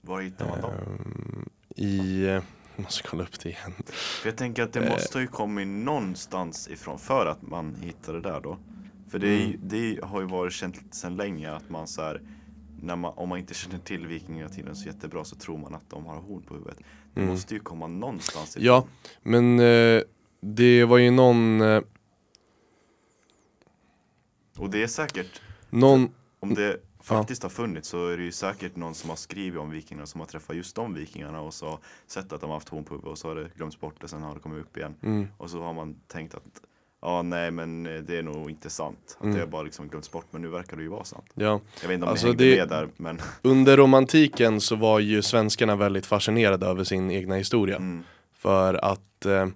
[0.00, 0.70] Var hittar man dem?
[0.72, 2.30] Ehm, I, eh,
[2.76, 4.82] jag måste kolla upp det igen För jag tänker att Eh.
[4.82, 8.58] det måste ju kommit någonstans ifrån för att man hittade det där då.
[9.08, 9.60] För det, Mm.
[9.62, 12.20] det har ju varit känt sedan länge att man så här,
[12.82, 16.16] man, om man inte känner till vikingatiden så jättebra så tror man att de har
[16.16, 16.78] horn på huvudet.
[17.14, 17.32] Det Mm.
[17.32, 18.64] måste ju komma någonstans ifrån.
[18.66, 18.86] Ja,
[19.22, 20.02] men eh,
[20.40, 21.82] det var ju någon, eh,
[24.58, 25.40] Och det är säkert,
[25.70, 26.08] någon
[26.40, 29.70] om det faktiskt har funnits så är det ju säkert någon som har skrivit om
[29.70, 32.84] vikingarna som har träffat just de vikingarna och så sett att de har haft horn
[32.84, 34.94] på huvudet och så har det glömts bort och sen har det kommit upp igen.
[35.02, 36.42] mm, Och så har man tänkt att
[37.02, 39.16] ja nej men eh, det är nog inte sant.
[39.18, 39.34] Att Mm.
[39.34, 41.26] det har bara liksom glömts bort men nu verkar det ju vara sant.
[41.34, 44.98] ja Jag vet inte om Alltså, ni det- med där men Under romantiken så var
[45.00, 49.46] ju svenskarna väldigt fascinerade över sin egna historia mm, För att eh,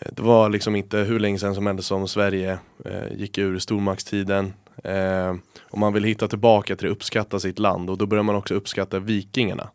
[0.00, 4.52] det var liksom inte hur länge sedan som helst som Sverige eh, gick ur stormaktstiden.
[4.84, 5.34] Eh,
[5.70, 8.54] Och man vill hitta tillbaka till att uppskatta sitt land och då börjar man också
[8.54, 9.70] uppskatta vikingarna.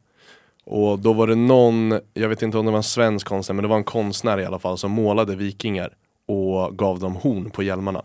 [0.65, 3.63] Och då var det någon, jag vet inte om det var en svensk konstnär men
[3.63, 5.93] det var en konstnär i alla fall som målade vikingar
[6.25, 8.03] och gav dem horn på hjälmarna.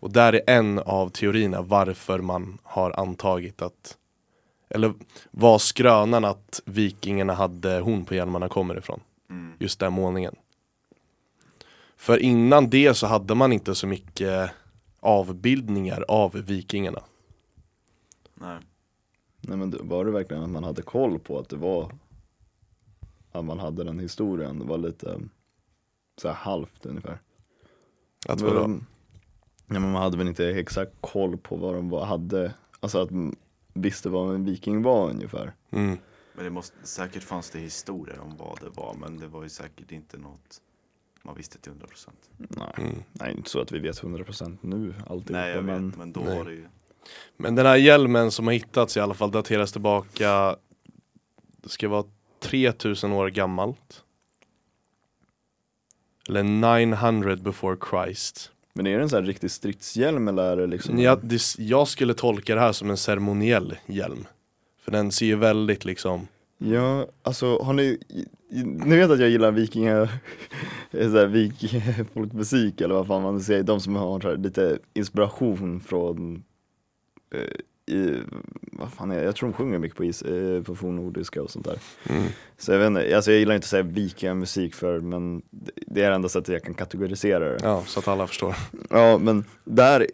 [0.00, 3.96] Och där är en av teorierna varför man har antagit att
[4.70, 4.94] eller
[5.30, 9.00] var skrönan att vikingarna hade horn på hjälmarna kommer ifrån.
[9.30, 10.34] Mm, just den målningen.
[12.02, 14.50] För innan det så hade man inte så mycket
[15.00, 17.02] avbildningar av vikingarna.
[18.34, 18.58] Nej.
[19.40, 21.92] Nej men var det verkligen att man hade koll på att det var
[23.32, 24.58] att man hade den historien?
[24.58, 25.20] Det var lite
[26.16, 27.18] så här halvt ungefär.
[28.28, 28.60] Att vadå?
[28.60, 33.10] Ja, men man hade väl inte exakt koll på vad de var, hade, alltså att
[33.10, 33.36] man
[33.72, 35.52] visste vad en viking var ungefär.
[35.70, 35.98] Mm.
[36.34, 39.48] Men det måste, säkert fanns det historier om vad det var, men det var ju
[39.48, 40.60] säkert inte något
[41.24, 42.08] man visste till 100%.
[42.38, 43.02] Nej, Mm.
[43.12, 46.20] nej inte så att vi vet 100% nu alltihopa Nej, jag men vet, men då
[46.20, 46.38] Nej.
[46.38, 46.66] var det ju
[47.36, 50.56] Men den här hjälmen som har hittats i alla fall dateras tillbaka
[51.56, 52.04] Det ska vara
[52.40, 54.04] 3000 år gammalt
[56.28, 60.66] Eller 900 before Christ Men är det en sån här riktig stridshjälm eller är det
[60.66, 64.26] liksom jag, det, jag skulle tolka det här som en ceremoniell hjälm
[64.78, 66.28] För den ser ju väldigt liksom
[66.64, 67.98] Ja, alltså har ni,
[68.84, 70.08] ni vet att jag gillar vikinga,
[70.92, 71.74] såhär vik,
[72.14, 76.42] folkmusik eller vad fan man säger, de som har här lite inspiration från,
[77.34, 78.16] eh, i,
[78.72, 79.24] vad fan är det?
[79.24, 81.78] jag tror de sjunger mycket på, is, eh, på fornnordiska och sånt där.
[82.08, 82.22] mm.
[82.58, 86.08] Så jag vet inte, alltså jag gillar inte att säga vikingamusik för men det- är
[86.10, 87.58] det enda sättet jag kan kategorisera det.
[87.62, 88.54] Ja, så att alla förstår
[88.90, 90.06] Ja men där,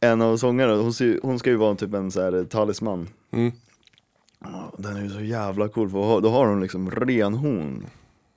[0.00, 3.08] en av sångarna, hon, hon ska ju vara typ en så här talisman.
[3.30, 3.52] mm.
[4.52, 7.86] Ja, Den är ju så jävla cool för då har hon liksom renhorn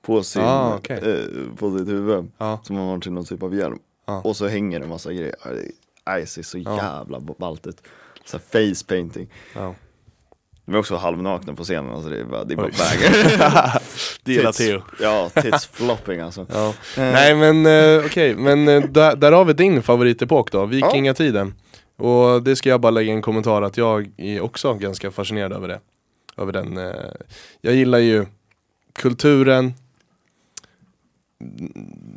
[0.02, 0.96] på, sin, Ah, okej.
[0.98, 3.78] eh, på sitt huvud Ja, som hon har till någon typ av hjälm.
[4.06, 4.20] Ja.
[4.24, 5.34] Och så hänger det en massa grejer.
[5.44, 5.50] Ja,
[6.16, 6.76] det- ser så Ja.
[6.76, 7.82] jävla ballt ut.
[8.24, 9.28] Så face painting.
[9.54, 9.74] ja.
[10.64, 12.72] De är också halvnakna på scenen, alltså det är bara, det är bara Oj.
[12.78, 13.72] banger.
[14.24, 16.46] Det gillar Theo Ja, tits flopping alltså.
[16.52, 16.74] Ja.
[16.96, 21.54] Nej men eh, okej, men eh, där, där har vi din favoritepok då, vikingatiden.
[21.96, 25.68] Och det ska jag bara lägga en kommentar att jag är också ganska fascinerad över
[25.68, 25.80] det.
[26.40, 26.78] Över den.
[26.78, 27.10] Eh,
[27.60, 28.26] jag gillar ju
[28.92, 29.74] kulturen.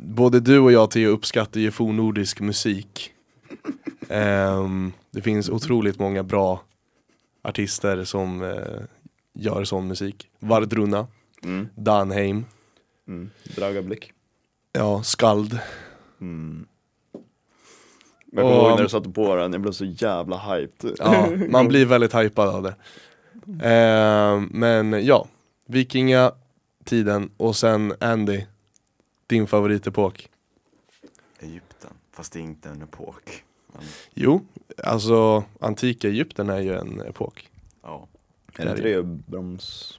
[0.04, 3.10] Både du och jag Theo uppskattar ju fornnordisk musik.
[4.08, 6.62] Ehm, det finns otroligt många bra
[7.42, 8.82] artister som eh,
[9.32, 10.28] gör sån musik.
[10.38, 11.06] Vardruna,
[11.42, 12.44] Mm, Danheim,
[13.08, 13.30] mm.
[13.56, 14.12] Dragablick.
[14.72, 15.58] ja, Skald.
[16.20, 16.66] Mm.
[18.32, 20.96] Men jag kommer ihåg när du satte på den, jag blev så jävla hyped.
[20.98, 22.74] Ja, man blir väldigt hypad av det.
[23.62, 25.26] Eh, men ja,
[25.66, 28.44] vikingatiden och sen Andy,
[29.26, 30.28] din favoritepok.
[31.40, 33.44] Egypten, fast det är inte en epok.
[33.72, 33.82] Men,
[34.14, 34.40] Jo,
[34.84, 37.50] alltså antika Egypten är ju en epok.
[37.82, 38.08] ja.
[38.56, 39.98] Är det inte det broms?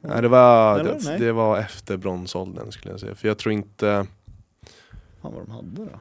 [0.00, 0.92] Nej, det, var, Eller?
[0.94, 1.18] det, Nej.
[1.18, 3.14] det var efter bronsåldern skulle jag säga.
[3.14, 4.06] För jag tror inte,
[5.22, 6.00] Fan vad de hade då?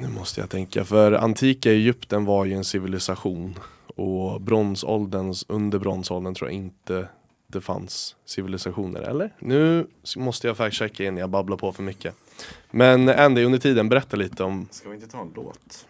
[0.00, 3.58] nu måste jag tänka, för antika Egypten var ju en civilisation.
[3.86, 7.08] Och bronsålderns, under bronsåldern tror jag inte
[7.46, 9.34] det fanns civilisationer, eller?
[9.38, 12.14] Nu måste jag faktiskt checka in, jag babblar på för mycket.
[12.70, 15.86] Men Andy, under tiden, berätta lite om Ska vi inte ta en låt?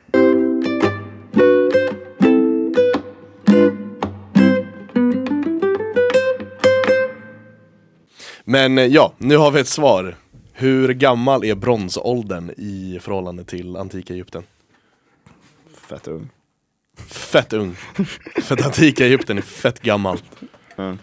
[8.45, 10.17] Men eh, ja, nu har vi ett svar.
[10.53, 14.43] Hur gammal är bronsåldern i förhållande till antika Egypten?
[15.75, 16.31] Fett ung.
[17.07, 17.75] Fett ung.
[18.43, 20.25] För att antika Egypten är fett gammalt.
[20.77, 20.97] Ja.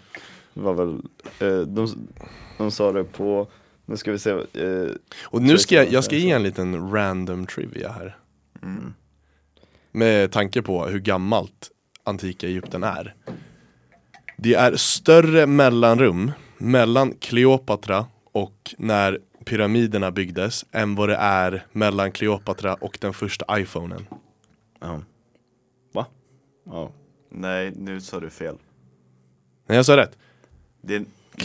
[0.54, 1.00] Det var väl,
[1.38, 2.08] eh, de,
[2.58, 3.48] de sa det på,
[3.86, 4.88] nu ska vi se, eh,
[5.22, 8.16] Och nu ska jag, jag ska ge en liten random trivia här.
[8.62, 8.94] Mm.
[9.92, 11.70] Med tanke på hur gammalt
[12.04, 13.14] antika Egypten är.
[14.36, 22.12] Det är större mellanrum mellan Kleopatra och när pyramiderna byggdes än vad det är mellan
[22.12, 24.06] Kleopatra och den första iPhonen.
[24.80, 25.00] ja.
[26.64, 26.90] Ja.
[27.28, 28.56] Nej, nu sa du fel.
[29.66, 30.18] Nej jag sa rätt.
[30.80, 31.04] Det.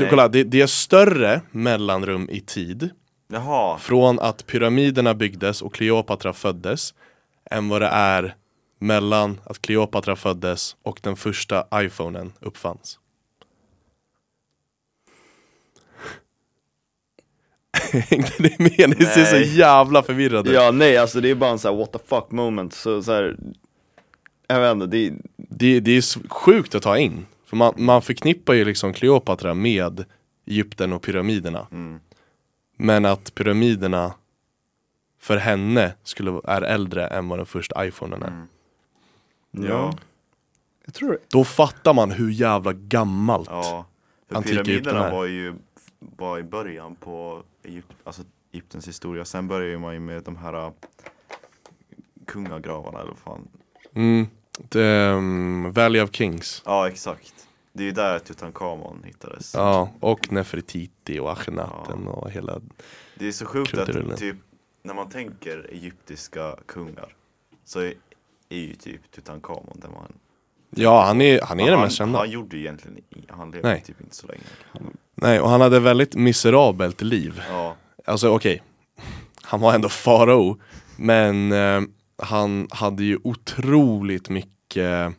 [0.09, 2.89] Kolla, det, det är större mellanrum i tid
[3.27, 6.93] Jaha, från att pyramiderna byggdes och Kleopatra föddes
[7.51, 8.35] än vad det är
[8.79, 12.99] mellan att Kleopatra föddes och den första iPhonen uppfanns.
[17.91, 18.89] Hängde ni med?
[18.99, 21.93] Ni ser så jävla förvirrade ja, nej alltså det är bara en sån här what
[21.93, 23.37] the fuck moment, så, så här,
[24.47, 27.25] jag vet inte, det, Det, det är sjukt att ta in.
[27.45, 30.05] För man, man förknippar ju liksom Kleopatra med
[30.45, 31.67] Egypten och pyramiderna.
[31.71, 31.99] mm.
[32.79, 34.13] Men att pyramiderna
[35.19, 38.27] för henne skulle, är äldre än vad den första iPhonen är.
[38.27, 38.47] Mm.
[39.51, 39.67] ja.
[39.67, 39.97] Ja,
[40.85, 41.17] Jag tror det.
[41.27, 43.49] Då fattar man hur jävla gammalt.
[43.51, 43.85] ja.
[44.27, 45.55] För Egypten pyramiderna var ju
[45.99, 49.25] var i början på Egypt, alltså Egyptens historia.
[49.25, 50.71] Sen började man ju med de här äh,
[52.25, 53.47] kungagravarna eller vad fan.
[53.93, 54.27] Mm.
[54.75, 56.61] Um, Valley of Kings.
[56.65, 57.33] Ja, exakt.
[57.73, 59.53] Det är ju där Tutankhamon hittades.
[59.53, 62.61] Ja, och Nefertiti och Akhenaten och hela...
[63.15, 64.35] Det är så sjukt att typ
[64.83, 67.15] när man tänker egyptiska kungar
[67.65, 67.93] så är,
[68.49, 70.13] är ju typ Tutankhamon den man
[70.69, 72.19] Ja, han är, han är den mest kända.
[72.19, 72.97] han gjorde egentligen,
[73.29, 73.81] han levde Nej.
[73.81, 74.41] typ inte så länge.
[75.15, 77.41] Nej, och han hade väldigt miserabelt liv.
[77.49, 78.63] Ja, Alltså okej,
[79.41, 80.57] han var ändå farao,
[80.97, 81.81] men eh,
[82.17, 85.15] han hade ju otroligt mycket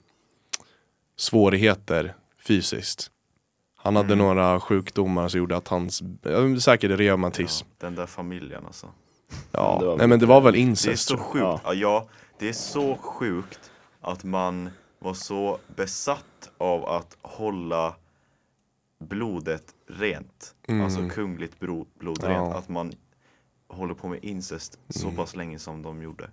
[1.17, 2.15] svårigheter
[2.47, 3.11] fysiskt.
[3.77, 4.19] Han hade Mm.
[4.27, 7.67] några sjukdomar som gjorde att hans, ja, säkert reumatism.
[7.71, 8.87] ja, den där familjen alltså.
[9.53, 11.09] Ja, nej men det var väl Det är incest.
[11.09, 11.61] så sjukt, Ja.
[11.65, 11.75] ja.
[11.75, 12.09] ja
[12.39, 17.95] det är så sjukt att man var så besatt av att hålla
[19.01, 20.55] blodet rent.
[20.69, 20.85] Mm.
[20.85, 21.87] Alltså kungligt blod
[22.23, 22.29] Ja.
[22.29, 22.55] rent.
[22.55, 22.93] Att man
[23.69, 25.17] håller på med incest så Mm.
[25.17, 26.31] pass länge som de gjorde.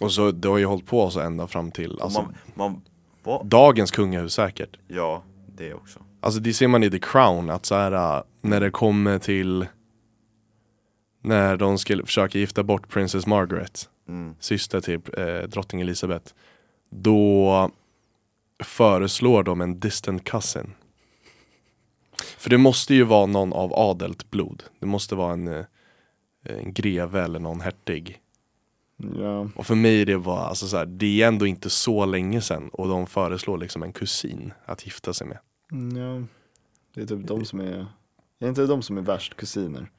[0.00, 2.82] Och så det har ju hållit på så ända fram till alltså, man,
[3.24, 4.76] man, dagens kungahus säkert.
[4.88, 5.22] Ja,
[5.56, 5.98] det också.
[6.20, 9.66] Alltså det ser man i The Crown, att så här äh, när det kommer till
[11.20, 14.34] när de skulle försöka gifta bort Princess Margaret, Mm.
[14.40, 16.32] syster till eh, drottning Elizabeth,
[16.90, 17.70] då
[18.64, 20.74] föreslår de en distant cousin.
[22.38, 24.62] För det måste ju vara någon av adelt blod.
[24.78, 25.64] Det måste vara en, eh,
[26.42, 28.20] en greve eller någon hertig.
[29.18, 32.40] Ja, Och för mig det var alltså så här, det är ändå inte så länge
[32.40, 35.38] sedan och de föreslår liksom en kusin att gifta sig med.
[35.72, 36.26] Mm, ja.
[36.94, 37.86] Det är typ de som är,
[38.40, 39.90] är inte de som är värst kusiner?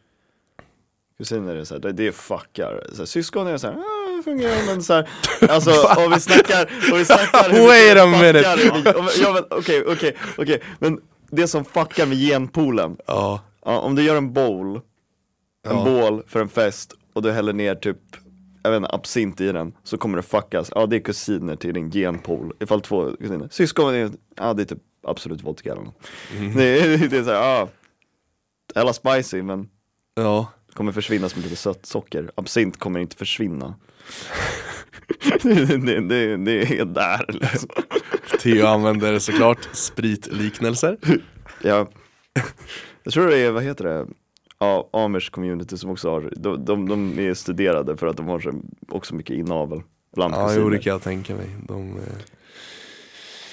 [1.18, 2.84] Kusiner är såhär, det, det fuckar.
[2.92, 5.10] Så här, syskon är såhär, ah, det fungerar men såhär,
[5.50, 5.72] alltså
[6.06, 9.46] om vi snackar, om vi snackar hur Wait a det minute.
[9.50, 14.34] okej, okej, okej, men det som fuckar med genpoolen, Ja, ja, om du gör en
[14.34, 14.76] bowl,
[15.68, 15.84] en Ja.
[15.86, 17.98] bål för en fest och du häller ner typ
[18.64, 20.72] jag vet inte, absint i den, så kommer det fuckas.
[20.76, 23.48] Ja det är kusiner till din genpool, ifall två kusiner.
[23.52, 26.08] Syskon, ja det är typ absolut vodka eller något.
[26.56, 27.70] Det, är, det är såhär, ja,
[28.76, 29.70] hella spicy men
[30.16, 30.52] ja.
[30.74, 32.32] kommer försvinna som lite sött socker.
[32.36, 33.76] Absint kommer inte försvinna.
[35.44, 37.70] det, det, det, det är där liksom.
[38.40, 40.98] Theo använder såklart spritliknelser.
[41.62, 41.88] Ja.
[43.04, 44.08] Jag tror det är, vad heter det,
[44.64, 48.40] ja, Amish community som också har, de, de, de är studerade för att de har
[48.40, 49.82] så, också mycket inavel
[50.16, 51.50] bland Ja, jo det kan jag tänka mig.
[51.68, 52.04] De, eh...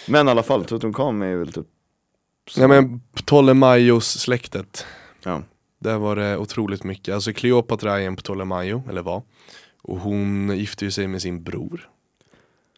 [0.08, 1.66] Men i alla fall, Tutankhamon är väl typ
[2.56, 4.86] Nej men Ptolemaios släktet.
[5.22, 5.42] Ja.
[5.78, 7.14] Där var det otroligt mycket.
[7.14, 9.22] Alltså Kleopatra är en Ptolemaio, eller var.
[9.82, 11.90] Och hon gifte ju sig med sin bror.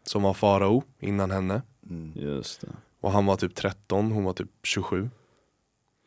[0.05, 1.63] Som var farao innan henne.
[1.91, 2.13] Mm.
[2.15, 2.69] Just det.
[3.01, 5.11] Och han var typ 13, hon var typ 27.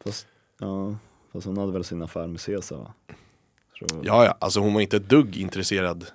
[0.04, 0.28] Fast,
[0.60, 0.96] ja,
[1.36, 2.94] fast hon hade väl sin affär med Caesar va?
[3.80, 3.90] Jag.
[4.04, 6.06] Ja ja, alltså hon var inte ett dugg intresserad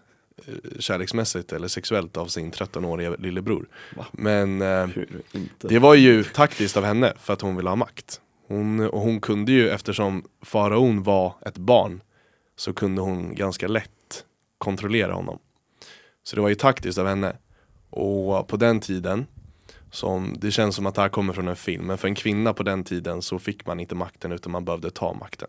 [0.46, 3.68] eh, kärleksmässigt eller sexuellt av sin 13-åriga lillebror.
[3.96, 4.06] Va?
[4.12, 4.88] Men eh?
[5.58, 8.20] Det var ju taktiskt av henne för att hon ville ha makt.
[8.46, 12.02] Hon, och hon kunde ju, eftersom faraon var ett barn,
[12.56, 14.24] så kunde hon ganska lätt
[14.58, 15.38] kontrollera honom.
[16.22, 17.36] Så det var ju taktiskt av henne.
[17.90, 19.26] Och på den tiden,
[19.90, 22.54] som, det känns som att det här kommer från en film, men för en kvinna
[22.54, 25.48] på den tiden så fick man inte makten utan man behövde ta makten.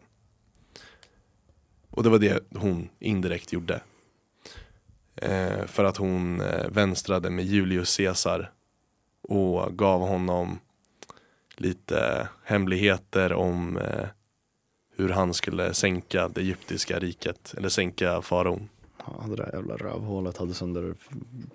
[1.89, 3.81] Och det var det hon indirekt gjorde.
[5.15, 8.51] Eh, för att hon eh, vänstrade med Julius Caesar
[9.21, 10.59] och gav honom
[11.55, 14.07] lite hemligheter om eh,
[14.95, 18.69] hur han skulle sänka det egyptiska riket, eller sänka faraon.
[18.97, 20.95] Ja, det där jävla rövhålet hade sönder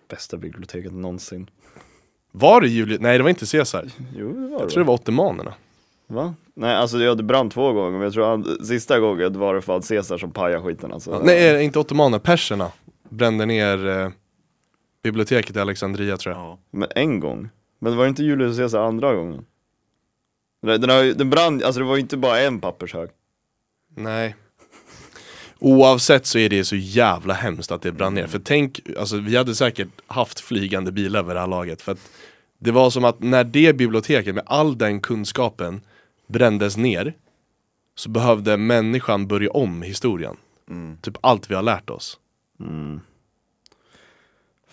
[0.09, 1.51] bästa biblioteket någonsin.
[2.39, 3.01] Var det Julius?
[3.01, 3.85] Nej det var inte Caesar.
[4.17, 4.71] Jo, det var Jag det.
[4.73, 5.55] tror det var ottomanerna.
[6.07, 6.35] Va?
[6.55, 9.63] Nej, alltså jag hade brann två gånger, men jag tror han, sista gången var det
[9.63, 11.11] fan Caesar som pajade skiten alltså.
[11.11, 12.71] Ja, nej, eh, inte ottomaner, perserna
[13.09, 14.11] brände ner eh,
[15.03, 16.43] biblioteket i Alexandria tror jag.
[16.43, 16.59] Ja.
[16.71, 17.49] Men en gång?
[17.79, 19.45] Men var det inte Julius Caesar andra gången?
[20.63, 23.09] Den, ju- den brann, alltså det var ju inte bara en pappershög.
[23.97, 24.35] Nej.
[25.59, 28.27] Oavsett så är det så jävla hemskt att det brann ner.
[28.27, 31.83] För tänk, alltså vi hade säkert haft flygande bilar vid det här laget.
[31.83, 32.11] För att
[32.59, 35.81] det var som att när det biblioteket med all den kunskapen
[36.27, 37.15] brändes ner
[37.95, 40.37] så behövde människan börja om historien.
[40.71, 40.99] Mm.
[41.03, 42.19] Typ allt vi har lärt oss.
[42.61, 43.01] Mm.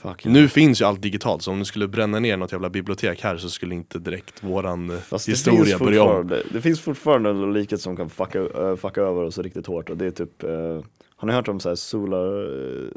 [0.03, 3.21] Fuck Nu finns ju allt digitalt, så om du skulle bränna ner något jävla bibliotek
[3.23, 6.27] här så skulle inte direkt våran eh, Fast historia börja om.
[6.51, 9.97] det finns fortfarande en likhet som kan fucka, uh, fucka över oss riktigt hårt och
[9.97, 10.83] det är typ, eh,
[11.15, 12.87] har ni hört om så här solar, eh,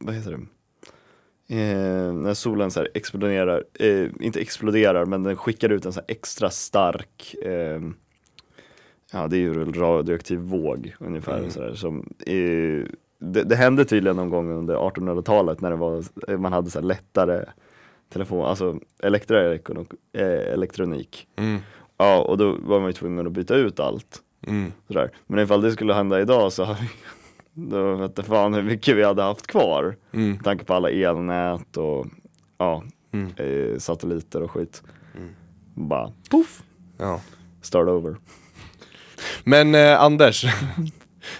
[0.00, 0.38] vad heter det?
[1.50, 6.00] Eh, när solen så här exploderar, eh, inte exploderar men den skickar ut en så
[6.08, 7.80] extra stark, eh,
[9.12, 11.50] ja det är ju radioaktiv våg ungefär Mm.
[11.50, 12.08] så där, som
[13.18, 16.04] det, det hände tydligen någon gång under 1800-talet när det var,
[16.36, 17.44] man hade så lättare
[18.08, 19.68] telefon, alltså elektronik,
[20.12, 21.26] eh, elektronik.
[21.36, 21.58] Mm,
[21.96, 24.18] Ja, och då var man ju tvungen att byta ut allt.
[24.46, 24.72] mm.
[24.86, 25.10] Sådär.
[25.26, 26.88] Men ifall det skulle hända idag så har vi
[27.70, 29.96] då vet fan hur mycket vi hade haft kvar.
[30.12, 30.30] Mm.
[30.30, 32.06] Med tanke på alla elnät och
[32.58, 33.32] ja, Mm.
[33.36, 34.82] eh, satelliter och skit.
[35.16, 35.28] Mm.
[35.74, 36.62] Bara poff,
[36.98, 37.20] Ja.
[37.62, 38.16] start over.
[39.44, 40.44] Men eh, Anders,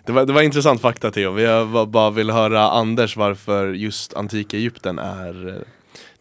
[0.09, 1.39] det var, det var intressant fakta Theo.
[1.39, 5.63] Jag bara vill höra Anders varför just antika Egypten är eh,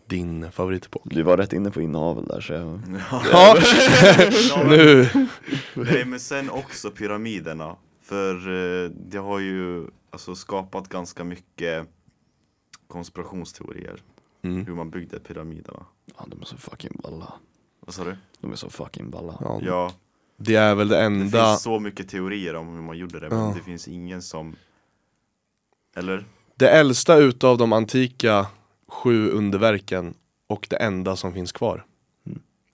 [0.05, 1.01] din favoritepok.
[1.05, 2.81] Du var rätt inne på inavel där så jag...
[3.31, 3.57] Ja,
[4.65, 5.09] nu.
[5.73, 7.75] Nej men sen också pyramiderna.
[8.01, 11.87] För eh, det har ju alltså skapat ganska mycket
[12.87, 14.01] konspirationsteorier.
[14.41, 14.65] Mm.
[14.65, 15.85] Hur man byggde pyramiderna.
[16.17, 17.33] Ja, de är så fucking balla.
[17.79, 18.17] Vad sa du?
[18.41, 19.37] De är så fucking balla.
[19.39, 19.91] Ja, Ja,
[20.37, 23.29] det är väl det det enda, finns så mycket teorier om hur man gjorde det
[23.29, 23.53] men Ja.
[23.57, 24.55] det finns ingen som
[25.95, 26.25] Eller?
[26.55, 28.47] det äldsta utav de antika
[28.87, 30.13] sju underverken
[30.47, 31.85] och det enda som finns kvar.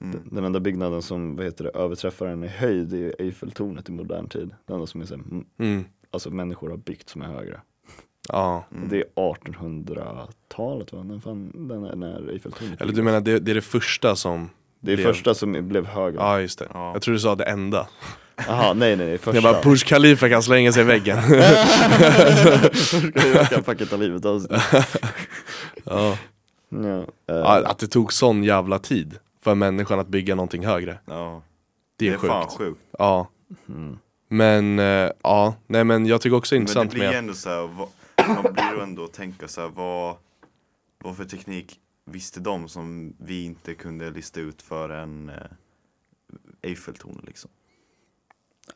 [0.01, 0.20] Mm.
[0.32, 4.30] Den enda byggnaden som vad heter det, överträffar den i höjd är Eiffeltornet i modern
[4.30, 4.55] tid.
[4.66, 5.86] Den enda som är så, här, mm, Mm.
[6.11, 7.61] alltså människor har byggt som är högre.
[8.30, 8.66] Ja.
[8.72, 8.89] Mm.
[8.89, 11.03] Det är 1800-talet va?
[11.03, 14.49] Den, fan, den är när Eiffeltornet Eller du menar det, det är det första som,
[14.84, 16.18] Det är blev- första som blev högre.
[16.20, 16.68] ja just det.
[16.74, 16.94] Ja.
[16.94, 17.88] Jag tror du sa det enda.
[18.48, 19.36] Jaha, nej nej nej, första.
[19.36, 21.18] Jag bara Burj Khalifa kan slänga sig i väggen.
[23.34, 24.50] Jag kan fucking ta livet av sig.
[25.84, 26.18] ja.
[26.70, 31.00] Ja, Ja, Att det tog sån jävla tid för människan att bygga någonting högre.
[31.06, 31.42] Ja,
[31.98, 32.58] Det är, det är fan sjukt.
[32.58, 32.80] sjukt.
[33.00, 33.28] Ja.
[33.70, 33.98] mm.
[34.30, 37.18] Men eh, ja, nej men jag tycker också det är Men det intressant blir med
[37.18, 37.88] ändå så här, vad,
[38.44, 40.16] man blir ändå att tänka så här, vad,
[41.04, 41.76] vad för teknik
[42.06, 45.36] visste de som vi inte kunde lista ut för en eh,
[46.62, 47.49] Eiffeltorn liksom.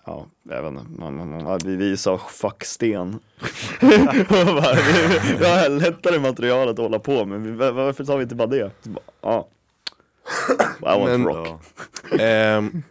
[0.06, 0.92] Ja, jag vet inte.
[1.02, 3.20] Man, man, man, vi, vi sa fuck sten.
[3.82, 8.72] Vi, har lättare material att hålla på med, varför sa vi inte bara det?
[8.84, 9.48] Bara, Ja.
[10.80, 11.62] I want Men- rock.
[12.12, 12.18] Ja.
[12.20, 12.84] Ehm,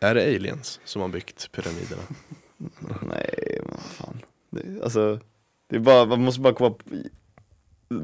[0.00, 2.02] Är det aliens som har byggt pyramiderna?
[3.02, 4.20] Nej, men vad fan.
[4.50, 5.20] Det, alltså,
[5.68, 6.84] det är bara, man måste bara komma på,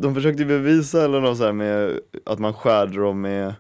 [0.00, 3.54] De försökte bevisa eller något så här med att man skär dem med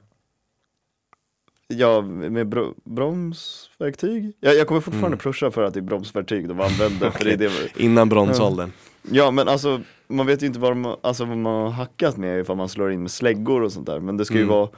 [1.68, 4.32] Ja, med bro, bromsverktyg?
[4.40, 5.18] Jag, jag kommer fortfarande Mm.
[5.18, 7.50] pusha för att det är bromsverktyg de använder, för det är det
[7.82, 8.72] Innan bronsåldern?
[9.10, 12.40] Ja men alltså, man vet ju inte vad, de, alltså, vad man har hackat med
[12.40, 14.54] ifall man slår in med släggor och sånt där Men det ska ju Mm.
[14.54, 14.68] vara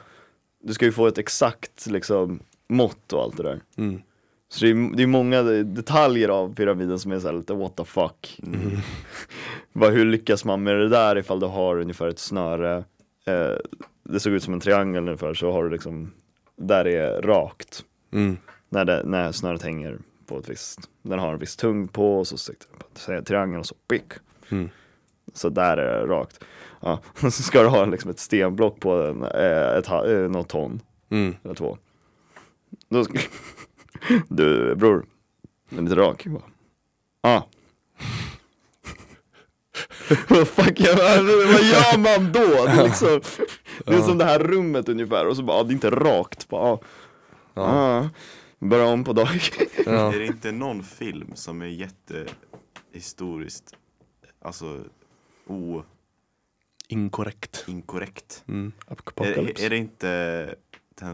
[0.64, 4.02] Du ska ju få ett exakt liksom mått och allt det där Mm.
[4.52, 7.84] Så det är, det är många detaljer av pyramiden som är så lite what the
[7.84, 8.70] fuck Mm.
[9.72, 12.84] Bara hur lyckas man med det där ifall du har ungefär ett snöre
[13.26, 13.56] eh,
[14.02, 16.12] Det såg ut som en triangel ungefär så har du liksom
[16.56, 18.36] Där är rakt Mm.
[18.68, 22.26] när, det, när snöret hänger på ett visst Den har en viss tung på och
[22.26, 24.12] så sitter den på det triangeln och så pick
[24.50, 24.68] Mm.
[25.34, 26.44] Så där är det rakt
[26.80, 27.00] ja.
[27.20, 30.80] Så ska du ha liksom ett stenblock på en, eh, ett, ha- eh, något ton
[31.10, 31.34] Mm.
[31.44, 31.78] eller två
[32.88, 33.18] Då ska...
[34.28, 35.06] Du bror,
[35.68, 36.42] den är lite rak bara,
[37.20, 37.42] ah
[40.28, 42.64] Vad fuck, jag vad gör man då?
[42.64, 43.20] Det är, liksom,
[43.86, 46.48] det är som det här rummet ungefär och så bara, ah, det är inte rakt
[46.48, 46.80] bara, ah.
[47.54, 47.62] Ja.
[47.62, 48.08] Ah.
[48.58, 49.28] Börja om på dag
[49.86, 50.14] Ja.
[50.14, 51.66] Är det inte någon film som är
[52.86, 53.76] jättehistoriskt,
[54.42, 54.84] alltså
[56.88, 57.64] Inkorrekt.
[57.68, 58.44] o-inkorrekt?
[58.48, 58.72] Mm.
[59.16, 60.54] Är, är det inte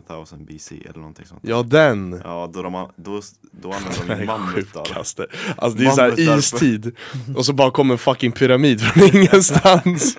[0.08, 1.40] 10,000 BC eller någonting sånt?
[1.44, 2.20] Ja den!
[2.24, 3.20] Ja, då, de, då,
[3.50, 4.86] då använder de mammutar.
[4.96, 6.96] Alltså det är såhär istid,
[7.36, 10.18] och så bara kommer en fucking pyramid från ingenstans.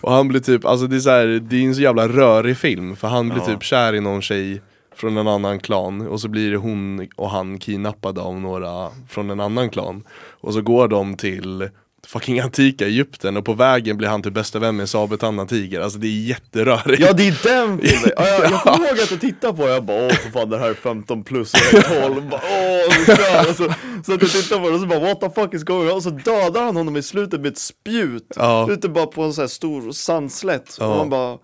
[0.00, 2.56] och han blir typ, alltså det är så här, det är en så jävla rörig
[2.56, 3.46] film, för han blir Ja.
[3.46, 4.62] typ kär i någon tjej
[4.96, 9.40] från en annan klan, och så blir hon och han kidnappade av några från en
[9.40, 10.04] annan klan.
[10.40, 11.68] Och så går de till
[12.06, 15.80] fucking antika Egypten, och på vägen blir han typ bästa vän med en sabeltandad tiger,
[15.80, 17.02] alltså det är jätterörigt.
[17.02, 18.10] Ja det är den filmen!
[18.16, 20.50] Ja, jag, jag kommer ihåg att jag tittade på det, jag bara åh för fan
[20.50, 23.74] det här är 15 plus, jag är 12, bara, åh så, och så,
[24.06, 25.96] så att jag tittade på det och så bara what the fuck is going on?
[25.96, 28.68] Och så dödar han honom i slutet med ett spjut, Ja.
[28.70, 30.86] ute bara på en sån här stor sandslätt, Ja.
[30.86, 31.38] och man bara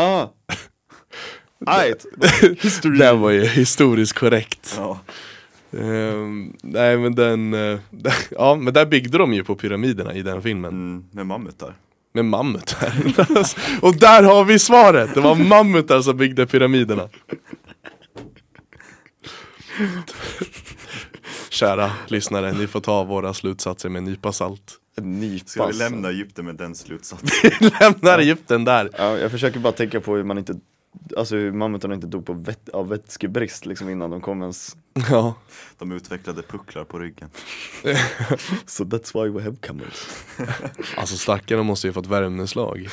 [0.00, 0.26] ah
[2.62, 4.74] history Den var ju historiskt korrekt.
[4.76, 5.00] Ja.
[5.72, 7.78] Ehm, nej men den, eh,
[8.30, 10.70] ja men där byggde de ju på pyramiderna i den filmen.
[10.70, 11.74] Mm, med mammutar.
[12.12, 12.92] Med mammutar.
[13.82, 15.14] och där har vi svaret!
[15.14, 17.08] Det var mammutar som byggde pyramiderna.
[21.50, 24.80] Kära lyssnare, ni får ta våra slutsatser med en nypa salt.
[25.00, 27.28] Nypa Ska vi lämna Egypten med den slutsatsen?
[27.60, 28.90] Vi lämnar Egypten där.
[28.98, 30.54] Ja, jag försöker bara tänka på hur man inte
[31.16, 34.76] Alltså mammutarna inte dog på vett, av vätskebrist liksom innan de kom ens
[35.10, 35.34] Ja.
[35.78, 37.28] De utvecklade pucklar på ryggen.
[38.66, 40.24] So that's why we have camels
[40.96, 42.88] Alltså stackarna måste ju fått värmeslag.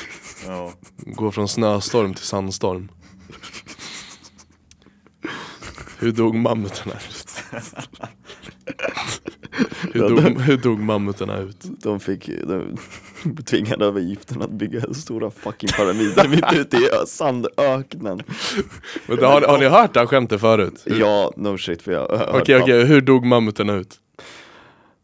[0.47, 0.73] Ja.
[0.97, 2.89] Gå från snöstorm till sandstorm.
[5.99, 6.95] Hur dog mammutarna?
[9.93, 11.57] Hur dog, hur dog mammutarna ut?
[11.61, 12.77] De fick, de
[13.45, 18.21] tvingade övergiften att bygga stora fucking pyramider mitt ute i sandöknen.
[19.07, 20.83] Men har, har ni hört det här skämtet förut?
[20.85, 23.99] Ja, no shit för jag har Okej hört okej, hur dog mammutarna ut?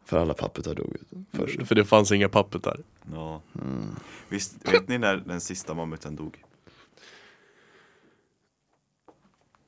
[0.05, 1.67] För alla pappetar dog ut först.
[1.67, 2.79] För det fanns inga pappetar.
[3.13, 3.41] Ja.
[3.61, 3.95] Mm.
[4.29, 6.37] Visst, vet ni när den sista mammuten dog?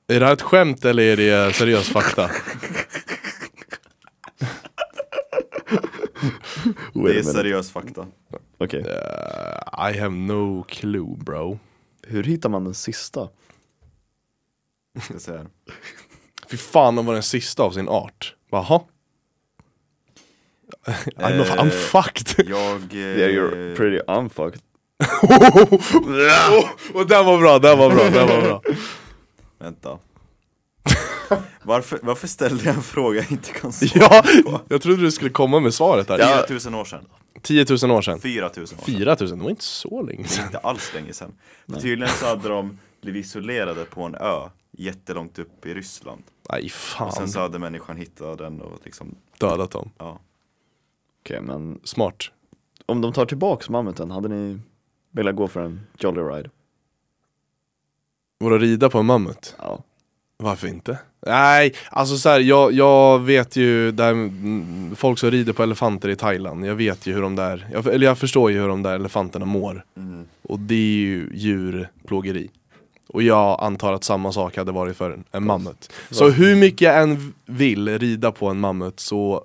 [0.07, 2.29] Är det här ett skämt eller är det seriös fakta?
[6.63, 8.07] Wait Det är seriös fakta.
[8.57, 11.59] Okej, Uh, I have no clue bro.
[12.07, 13.29] hur hittar man den sista?
[15.03, 15.45] Ska säga.
[16.49, 18.35] Fy fan, de var den sista av sin art.
[18.51, 18.81] Jaha?
[21.15, 22.47] I'm, I'm Eh, fucked.
[22.49, 22.93] Jag...
[22.93, 24.61] Yeah, you're Eh, pretty unfucked.
[26.93, 28.61] Och den var bra, den var bra, den var bra.
[29.59, 29.99] vänta.
[31.63, 34.61] Varför, varför ställde jag en fråga jag inte kan svara Ja, på?
[34.69, 36.19] jag trodde du skulle komma med svaret här.
[36.19, 36.27] Ja.
[36.47, 37.05] 4000 år sedan.
[37.41, 38.19] 10 000 år sedan.
[38.19, 38.77] 4000 år sedan.
[38.85, 40.45] 4 000, det var inte så länge Det är sedan.
[40.45, 41.31] inte alls länge sedan.
[41.81, 44.39] Tydligen så hade de blivit isolerade på en ö
[44.71, 46.23] jättelångt upp i Ryssland.
[46.51, 49.89] Nej Och sen så fan, hade människan hittat den och liksom, dödat dem.
[49.97, 50.19] ja.
[51.23, 52.31] Okej, men Smart.
[52.85, 54.59] om de tar tillbaks mammuten, hade ni
[55.11, 56.49] velat gå för en Jolly Ride?
[58.39, 59.55] Vadå rida på en mammut?
[59.57, 59.83] Ja.
[60.41, 60.97] Varför inte?
[61.25, 64.15] Nej, alltså så här, jag, jag vet ju där,
[64.95, 68.07] folk som rider på elefanter i Thailand, jag vet ju hur de där, jag, eller
[68.07, 69.85] jag förstår ju hur de där elefanterna mår.
[69.97, 70.25] Mm.
[70.41, 72.49] Och det är ju djurplågeri.
[73.07, 75.93] Och jag antar att samma sak hade varit för en, en mammut.
[76.09, 79.43] Så hur mycket jag än vill rida på en mammut så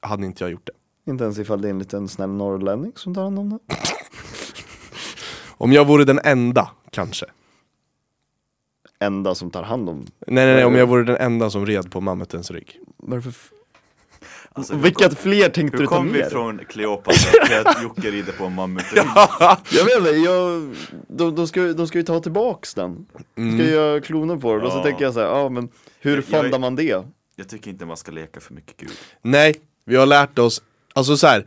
[0.00, 1.10] hade inte jag gjort det.
[1.10, 3.58] Inte ens ifall det är en liten snäll norrlänning som tar hand om det?
[5.58, 7.26] Om jag vore den enda, kanske.
[9.00, 11.90] Enda som tar hand om, Nej nej nej, om jag vore den enda som red
[11.90, 12.80] på mammutens rygg.
[12.96, 13.50] varför f-
[14.52, 16.30] Alltså, hur Vilka kom- fler tänkte Hur du ta kom vi med?
[16.30, 18.84] från Kleopatra till att Jocke rider på en mammut?
[19.72, 20.74] Jag vet inte, jag,
[21.08, 23.06] de, de, ska, de ska ju ta tillbaks den.
[23.34, 24.82] De ska ju göra kloner på den och så Ja.
[24.82, 25.68] tänker jag så här, ja men
[26.00, 27.02] hur fundar man det?
[27.36, 28.90] Jag tycker inte man ska leka för mycket Gud.
[29.22, 31.46] Nej, vi har lärt oss, alltså så här,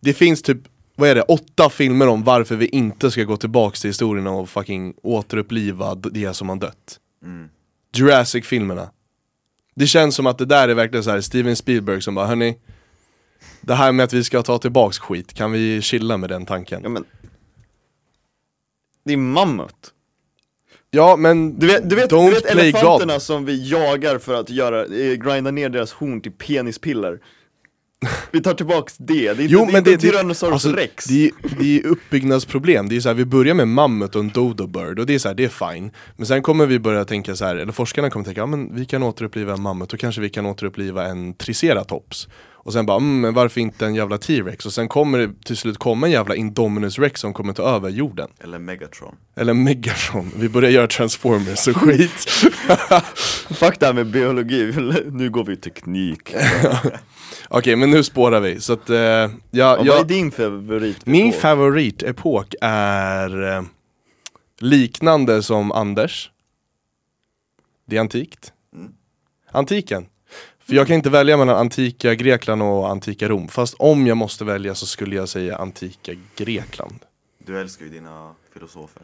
[0.00, 0.58] det finns typ,
[1.00, 4.48] vad är det, åtta filmer om varför vi inte ska gå tillbaks till historien och
[4.50, 7.00] fucking återuppliva det som har dött.
[7.24, 7.48] Mm.
[7.94, 8.90] Jurassic-filmerna.
[9.74, 12.58] Det känns som att det där är verkligen så här Steven Spielberg som bara, hörni
[13.60, 16.80] Det här med att vi ska ta tillbaks skit, kan vi chilla med den tanken?
[16.82, 17.04] Ja men
[19.04, 19.92] Det är mammut.
[20.90, 23.22] Ja men, Du vet, du vet, don't du vet play elefanterna God.
[23.22, 27.20] som vi jagar för att göra, eh, grinda ner deras horn till penispiller.
[28.32, 30.52] Vi tar tillbaks det, det är inte, Jo det är men inte det, det, Tyrannosaurus
[30.52, 31.04] alltså, rex.
[31.04, 34.28] det, är- det är uppbyggnadsproblem, det är så här, vi börjar med mammut och en
[34.28, 35.90] dodo bird och det är så här, det är fine.
[36.16, 38.86] Men sen kommer vi börja tänka så här, eller forskarna kommer tänka, ja men vi
[38.86, 42.28] kan återuppliva en mammut, då kanske vi kan återuppliva en triceratops
[42.62, 44.66] Och sen bara, mm, men varför inte en jävla T-rex?
[44.66, 47.88] Och sen kommer det till slut komma en jävla Indominus rex som kommer ta över
[47.88, 49.16] jorden Eller Megatron.
[49.36, 52.10] Eller Megatron, vi börjar göra transformers och skit
[53.50, 54.72] Fuck det här med biologi,
[55.12, 56.34] nu går vi teknik.
[57.48, 61.06] Okej men nu spårar vi, så att eh, ja, Ja, vad är jag, din favorit?
[61.06, 63.62] Min favoritepok är eh,
[64.58, 66.30] liknande som Anders
[67.86, 68.92] Det är antikt Mm.
[69.52, 70.06] Antiken
[70.70, 74.44] För jag kan inte välja mellan antika Grekland och antika Rom Fast om jag måste
[74.44, 76.98] välja så skulle jag säga antika Grekland
[77.38, 79.02] Du älskar ju dina filosofer.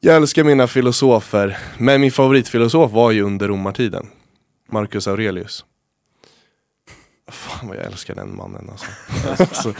[0.00, 4.06] Jag älskar mina filosofer Men min favoritfilosof var ju under romartiden
[4.70, 5.64] Marcus Aurelius
[7.28, 8.86] Fan vad jag älskar den mannen alltså.
[9.52, 9.74] alltså.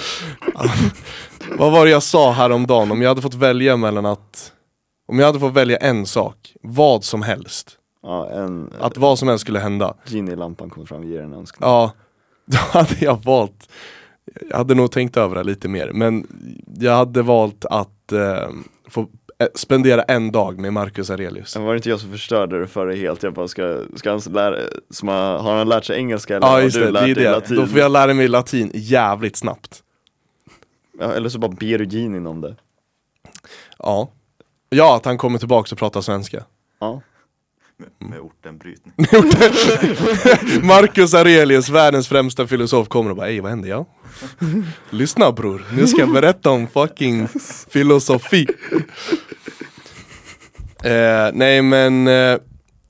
[1.59, 2.93] Vad var det jag sa häromdagen?
[2.93, 4.53] Om jag hade fått välja mellan att
[5.09, 7.78] Om jag hade fått välja en sak, vad som helst
[8.09, 11.69] Ja, en Att vad som helst skulle hända Genie-lampan kommer fram och ger en önskan.
[11.69, 11.93] Ja,
[12.45, 13.69] då hade jag valt
[14.51, 16.27] Jag hade nog tänkt över det lite mer Men
[16.79, 18.49] jag hade valt att eh,
[18.89, 19.01] få
[19.39, 22.67] eh, spendera en dag med Marcus Aurelius Sen var det inte jag som förstörde det
[22.67, 24.57] för dig helt, jag bara ska, ska han lära,
[24.91, 27.57] som har, han lärt sig engelska eller Ja har du det, lärt det dig latin?
[27.57, 29.83] Då får jag lära mig latin jävligt snabbt
[30.99, 32.57] ja, eller så bara ber du genien om det.
[33.79, 34.09] Ja
[34.71, 36.45] Ja, att han kommer tillbaka och pratar svenska
[36.79, 37.01] Ja.
[37.79, 38.95] Med, med ortenbrytning.
[40.67, 43.87] Marcus Aurelius, världens främsta filosof, kommer och bara Ey vad händer jag?
[44.91, 47.29] Lyssna bror, nu ska jag berätta om fucking
[47.71, 48.47] filosofi
[50.85, 52.39] eh, Nej men eh,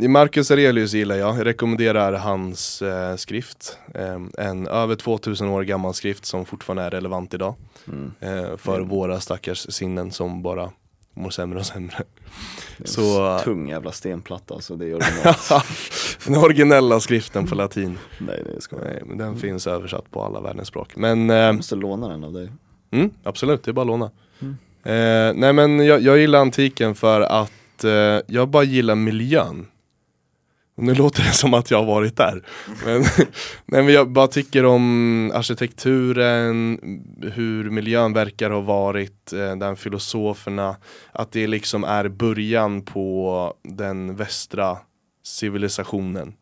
[0.09, 5.95] Marcus Aurelius gillar jag, jag rekommenderar hans eh, skrift eh, En över 2000 år gammal
[5.95, 7.55] skrift som fortfarande är relevant idag
[7.89, 8.12] Mm.
[8.20, 8.89] eh, För Mm.
[8.89, 10.70] våra stackars sinnen som bara
[11.18, 11.96] mår sämre och sämre.
[12.76, 15.50] Det är en Så- tung jävla stenplatta alltså, det är originalt.
[16.26, 17.98] Den originella skriften på latin.
[18.18, 20.96] Nej det ska Nej, men den finns översatt på alla världens språk.
[20.96, 22.48] Men eh, Jag måste låna den av dig.
[22.90, 24.10] mm, absolut, det är bara att låna.
[24.40, 24.56] Mm.
[24.84, 27.90] Eh, nej men jag, jag gillar antiken för att eh,
[28.26, 29.66] jag bara gillar miljön.
[30.81, 32.43] Nu låter det som att jag har varit där.
[32.85, 33.01] Men,
[33.66, 36.79] nej, men jag bara tycker om arkitekturen,
[37.35, 40.76] hur miljön verkar ha varit, eh, den filosoferna.
[41.12, 44.79] Att det liksom är början på den västra
[45.24, 46.35] civilisationen.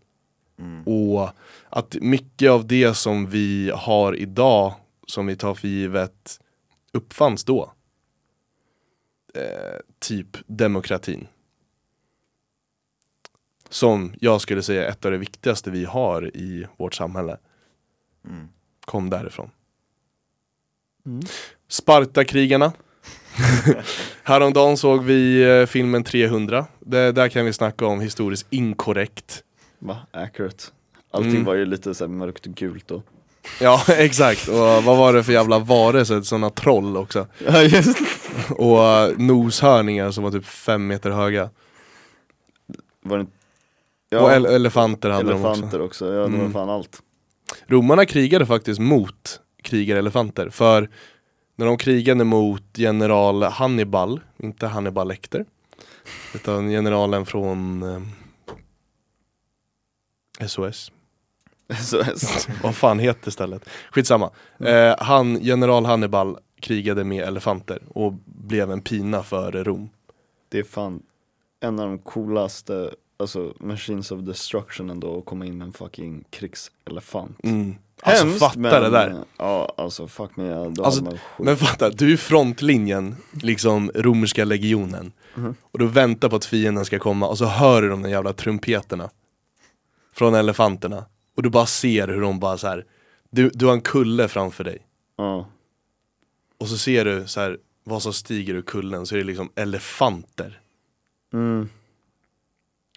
[0.58, 0.82] Mm.
[0.82, 1.30] Och
[1.70, 4.74] att mycket av det som vi har idag,
[5.06, 6.40] som vi tar för givet,
[6.92, 7.72] uppfanns då.
[9.34, 11.26] Eh, typ demokratin.
[13.68, 17.36] Som jag skulle säga är ett av det viktigaste vi har i vårt samhälle.
[18.28, 18.48] Mm.
[18.84, 19.50] Kom därifrån.
[21.06, 21.20] Mm.
[21.68, 22.72] Spartakrigarna.
[24.22, 26.66] Häromdagen såg vi eh, filmen 300.
[26.80, 29.42] Det, där kan vi snacka om historiskt inkorrekt.
[29.78, 29.98] Va?
[30.10, 30.64] Accurate.
[31.10, 31.44] Allting Mm.
[31.44, 33.02] var ju lite så här mörkt och gult då.
[33.60, 37.26] Ja exakt, och vad var det för jävla varelser, sådana troll också.
[37.46, 37.98] Ja just
[38.50, 41.50] Och uh, noshörningar som var typ fem meter höga.
[43.02, 43.26] Var det
[44.12, 45.46] och ele- elefanter hade de också.
[45.48, 46.12] elefanter också.
[46.12, 46.52] Ja var Mm.
[46.52, 47.02] fan allt.
[47.66, 50.50] Romarna krigade faktiskt mot krigarelefanter.
[50.50, 50.90] För
[51.56, 55.44] när de krigade mot general Hannibal, inte Hannibal Lecter.
[56.34, 58.00] Utan generalen från eh,
[60.46, 60.92] SOS.
[61.82, 62.02] Så,
[62.62, 63.68] Vad fan heter stället?
[63.90, 64.30] Skitsamma.
[64.58, 69.88] Eh, han, general Hannibal krigade med elefanter och blev en pina för Rom.
[70.48, 71.02] det är fan
[71.60, 76.24] en av de coolaste, alltså Machines of Destruction ändå, att komma in med en fucking
[76.30, 77.44] krigselefant.
[77.44, 77.74] Mm.
[78.02, 79.24] Alltså Hemskt, fatta men, det där.
[79.38, 81.18] Ja alltså fuck me, då Alltså, man.
[81.38, 85.12] Men fatta, du är frontlinjen, liksom romerska legionen.
[85.34, 85.54] Mhm.
[85.60, 88.32] Och du väntar på att fienden ska komma och så hör du de där jävla
[88.32, 89.10] trumpeterna.
[90.14, 91.04] Från elefanterna.
[91.36, 92.84] Och du bara ser hur de bara så här.
[93.30, 94.78] Du, du har en kulle framför dig.
[95.16, 95.46] Ja.
[96.58, 99.50] Och så ser du så här vad som stiger ur kullen, så är det liksom
[99.54, 100.60] elefanter.
[101.32, 101.68] Mm.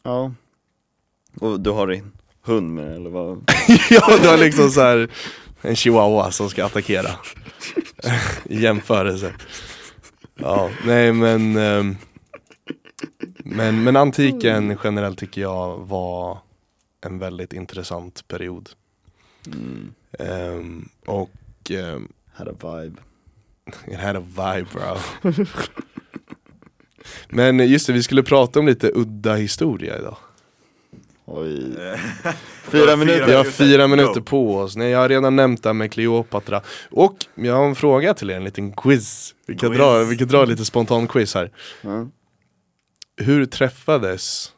[0.10, 0.32] Ja.
[1.40, 3.38] Och du har din hund med eller vad?
[3.90, 5.10] ja, du har liksom så här
[5.62, 7.10] en chihuahua som ska attackera.
[8.46, 9.34] I jämförelse.
[10.36, 11.98] Ja, nej men ehm,
[13.38, 16.38] men, men antiken generellt tycker jag var
[17.02, 18.70] en väldigt intressant period.
[19.46, 19.94] Mm.
[20.20, 21.32] Ehm, och
[21.72, 23.02] um, Had a vibe.
[23.88, 24.98] it had a vibe bro.
[27.30, 30.18] Men just det, vi skulle prata om lite udda historia idag.
[31.26, 31.76] Oj.
[32.64, 33.26] Fyra minuter.
[33.26, 34.76] Vi har fyra minuter på oss.
[34.76, 36.62] Nej, jag har redan nämnt det här med Kleopatra.
[36.92, 39.36] Och jag har en fråga till er, en liten quiz.
[39.48, 39.80] Vi kan, Quiz.
[39.80, 41.52] dra, vi kan dra lite spontan quiz här.
[41.82, 42.08] Ja.
[43.18, 44.52] Hur träffades...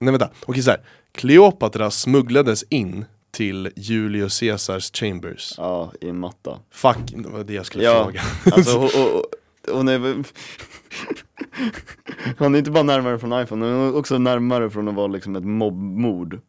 [0.00, 0.80] Nej vänta, okej så här.
[1.14, 5.54] Kleopatra smugglades in till Julius Caesars chambers.
[5.56, 6.58] ja, i matta.
[6.70, 8.04] Fuck, det var det jag skulle Ja.
[8.04, 8.22] fråga.
[8.56, 9.22] Alltså hon, hon,
[9.70, 10.24] hon är
[12.38, 15.36] Hon är inte bara närmare från iPhone, hon är också närmare från att vara liksom
[15.36, 16.40] ett mobbmord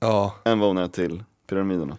[0.00, 1.96] Ja, än vad hon är till pyramiderna.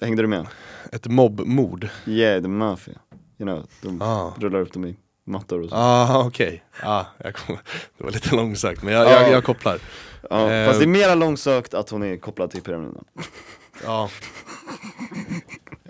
[0.00, 0.46] Hängde du med?
[0.92, 1.88] ett mobbmord.
[2.06, 2.98] Yeah, the mafia.
[3.38, 4.34] You know, de Ah.
[4.38, 5.76] rullar upp dem i mattor och så.
[5.76, 6.62] Ah, okej.
[6.82, 7.56] Ah, jag kom,
[7.98, 9.10] det var lite långsökt, men jag, Ja.
[9.22, 9.78] jag, jag kopplar.
[10.30, 10.66] Ja, Eh.
[10.66, 13.02] fast det är mera långsökt att hon är kopplad till pyramiderna.
[13.84, 14.10] Ja.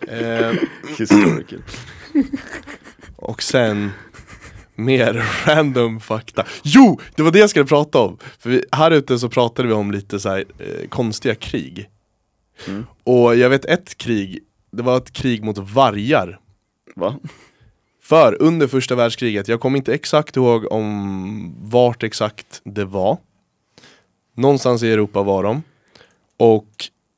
[0.08, 0.52] Eh,
[0.98, 1.62] Historical.
[3.22, 3.90] Och sen
[4.74, 6.46] mer random fakta.
[6.62, 7.00] Jo!
[7.14, 8.18] Det var det jag skulle prata om!
[8.38, 11.88] För vi, här ute så pratade vi om lite så här, eh, konstiga krig.
[12.68, 12.86] Mm.
[13.04, 14.38] Och jag vet ett krig,
[14.70, 16.38] det var ett krig mot vargar.
[16.94, 17.14] Va?
[18.02, 23.18] För under första världskriget, jag kommer inte exakt ihåg om vart exakt det var.
[24.36, 25.62] Någonstans i Europa var de.
[26.36, 26.68] Och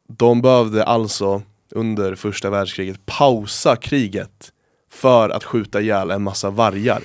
[0.08, 4.52] de behövde alltså under första världskriget pausa kriget
[4.94, 7.02] för att skjuta ihjäl en massa vargar.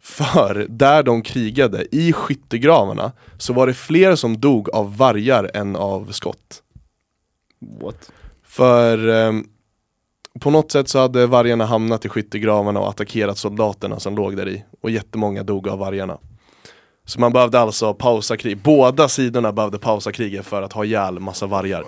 [0.00, 5.76] För där de krigade, i skyttegravarna, så var det fler som dog av vargar än
[5.76, 6.62] av skott.
[7.82, 8.12] What?
[8.44, 9.44] För ehm,
[10.40, 14.48] på något sätt så hade vargarna hamnat i skyttegravarna och attackerat soldaterna som låg där
[14.48, 14.64] i.
[14.80, 16.18] Och jättemånga dog av vargarna.
[17.04, 18.58] Så man behövde alltså pausa krig.
[18.58, 21.84] Båda sidorna behövde pausa kriget för att ha ihjäl massa vargar.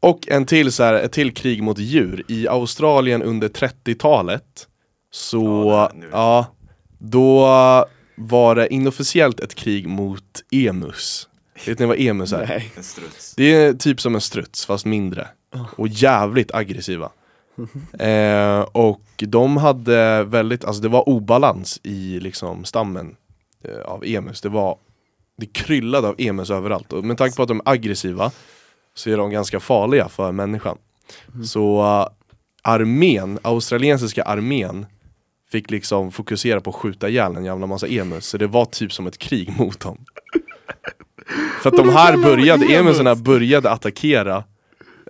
[0.00, 2.24] Och en till så här, ett till krig mot djur.
[2.28, 4.68] I Australien under 30-talet
[5.10, 6.46] så, Ja, ja,
[6.98, 7.46] då
[8.16, 11.28] var det inofficiellt ett krig mot emus.
[11.66, 12.46] Vet ni vad emus är?
[12.46, 12.72] Nej.
[12.76, 13.34] En struts.
[13.36, 15.28] Det är typ som en struts fast mindre.
[15.76, 17.10] Och jävligt aggressiva.
[17.98, 23.16] eh, Och de hade väldigt, alltså det var obalans i liksom stammen
[23.64, 24.40] eh, av emus.
[24.40, 24.76] Det var,
[25.36, 26.92] det kryllade av emus överallt.
[26.92, 28.30] Och med tanke på att de är aggressiva
[29.00, 30.78] så är de ganska farliga för människan.
[31.44, 32.08] Så uh,
[32.62, 34.86] armén, australiensiska armén
[35.50, 38.26] fick liksom fokusera på att skjuta ihjäl en jävla massa emus.
[38.26, 40.04] Så det var typ som ett krig mot dem.
[41.62, 44.44] För att de här började, emuserna började attackera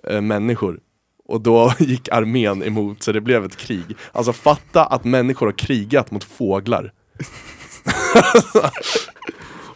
[0.08, 0.80] eh, människor.
[1.24, 3.96] Och då gick armén emot, så det blev ett krig.
[4.12, 6.92] Alltså fatta att människor har krigat mot fåglar.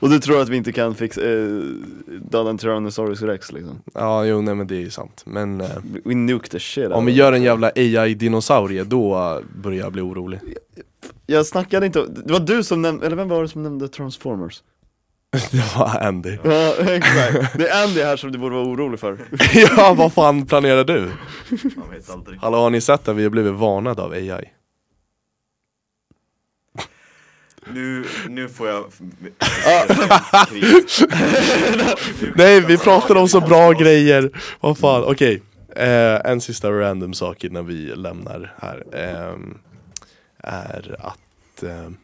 [0.05, 1.49] Och du tror att vi inte kan fixa, eh,
[2.31, 3.83] döda en Tyrannosaurus rex liksom?
[3.95, 5.23] Ja, jo nej men det är ju sant.
[5.27, 5.69] Men eh,
[6.05, 10.03] We nuke the shit om vi gör en jävla AI-dinosaurie, då eh, börjar jag bli
[10.03, 10.41] orolig.
[11.27, 14.63] Jag snackade inte, det var du som nämnde, eller vem var det som nämnde Transformers?
[15.51, 16.39] Det var Andy.
[16.45, 19.19] Ja exakt, det är Andy här som du borde vara orolig för
[19.77, 21.01] ja, vad fan planerar du?
[21.77, 22.39] Man vet aldrig.
[22.39, 24.53] Hallå, har ni sett att vi har blivit varnade av AI?
[27.73, 28.85] Nu, nu får jag...
[32.35, 34.31] Nej, vi pratar om så bra grejer!
[34.61, 35.43] Vad fan, okej.
[35.77, 38.85] Eh, en sista random sak innan vi lämnar här.
[38.93, 39.59] ehm,
[40.39, 41.63] är att...
[41.63, 41.97] ehm,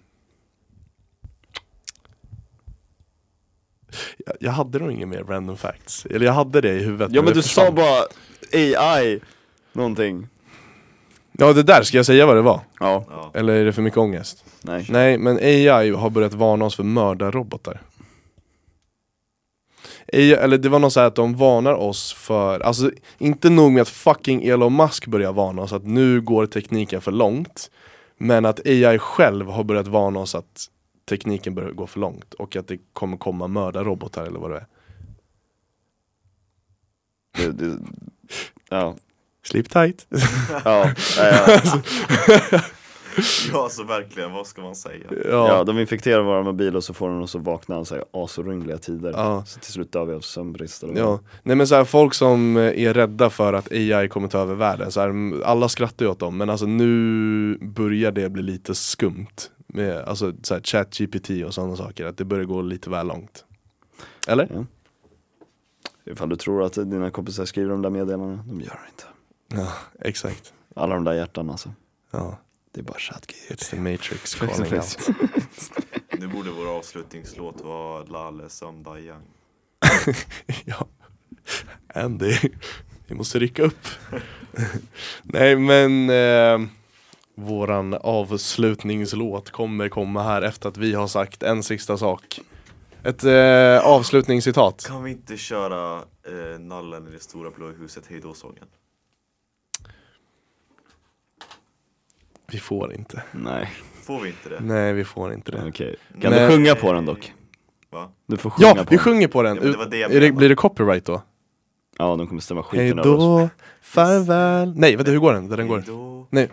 [4.41, 6.07] jag, hade nog inga mer random facts.
[6.11, 7.11] Eller jag hade det i huvudet.
[7.13, 8.05] Ja men det du sa bara
[8.53, 9.21] AI,
[9.73, 10.29] någonting
[11.41, 12.61] Ja, det där, ska jag säga vad det var?
[12.81, 13.31] Ja.
[13.35, 14.45] Eller är det för mycket ångest?
[14.63, 17.83] nej Nej, men AI har börjat varna oss för mördarrobotar.
[20.13, 23.73] AI, eller det var något så här att de varnar oss för, alltså inte nog
[23.73, 27.71] med att fucking Elon Musk börjar varna oss att nu går tekniken för långt.
[28.19, 30.67] Men att AI själv har börjat varna oss att
[31.09, 34.67] tekniken börjar gå för långt och att det kommer komma mördarrobotar eller vad det är.
[37.37, 37.79] det, det,
[38.69, 38.97] Ja,
[39.43, 40.07] Sleep tight.
[40.65, 42.61] ja, ja, ja.
[43.53, 45.07] ja, så verkligen, vad ska man säga?
[45.11, 45.65] ja, ja.
[45.65, 49.13] de infekterar våra mobiler och så får de oss att vakna så här asorymgliga tider
[49.17, 49.45] Ja.
[49.47, 50.97] Så till slut dör vi av sömnbrist eller.
[50.97, 54.39] Ja, nej men så här, folk som eh, är rädda för att AI kommer ta
[54.39, 58.43] över världen, så här, alla skrattar ju åt dem men alltså nu börjar det bli
[58.43, 62.91] lite skumt med alltså, så här, ChatGPT och sådana saker, att det börjar gå lite
[62.91, 63.45] väl långt.
[64.29, 64.67] Eller?
[66.05, 69.05] Ifall du tror att dina kompisar skriver de där meddelandena, de gör det inte
[69.55, 70.53] Ja, exakt.
[70.77, 71.73] Alla de där hjärtan alltså,
[72.11, 72.39] Ja,
[72.73, 75.09] det är bara ChatGPT it's the matrix calling out.
[76.19, 79.23] Nu borde vår avslutningslåt vara Lale Samba Young.
[80.65, 80.87] ja,
[81.95, 82.37] Andy,
[83.07, 83.87] vi måste rycka upp.
[85.23, 86.69] nej men eh,
[87.35, 92.41] våran avslutningslåt kommer komma här efter att vi har sagt en sista sak.
[93.05, 94.87] Ett eh, avslutningscitat.
[94.87, 98.67] Kan vi inte köra eh, Nallen i det stora blå huset hejdå-sången?
[102.51, 103.23] Vi får inte.
[103.33, 103.71] Nej,
[104.03, 104.61] Får vi inte det?
[104.61, 105.65] Nej, vi får inte det.
[105.69, 107.33] okej Kan Men- du sjunga på den dock?
[107.91, 108.09] Va?
[108.27, 109.57] Du får sjunga Ja, på vi den sjunger på den.
[109.57, 111.23] Ja, det var det jag det, blir det copyright då?
[111.99, 113.49] Ja, de kommer stämma Hej skiten över oss då,
[113.83, 114.73] farväl.
[114.77, 115.49] Nej, vänta hur går den?
[115.49, 115.83] Där den går.
[116.31, 116.49] Nej.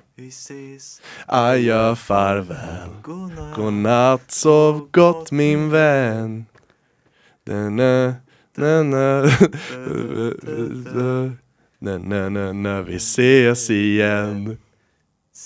[1.25, 2.89] Adjö, farväl.
[3.01, 3.55] godnatt.
[3.55, 6.45] Godnatt, sov gott min vän.
[7.45, 8.13] Na, na,
[12.29, 14.57] na, na, vi ses igen.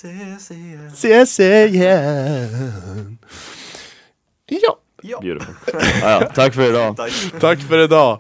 [0.02, 0.92] Ses igen.
[0.94, 3.18] Ses igen.
[4.50, 5.56] Ja, Ja, Beautiful
[6.02, 7.12] ja, ja, Tack för idag tack.
[7.40, 8.20] tack för idag.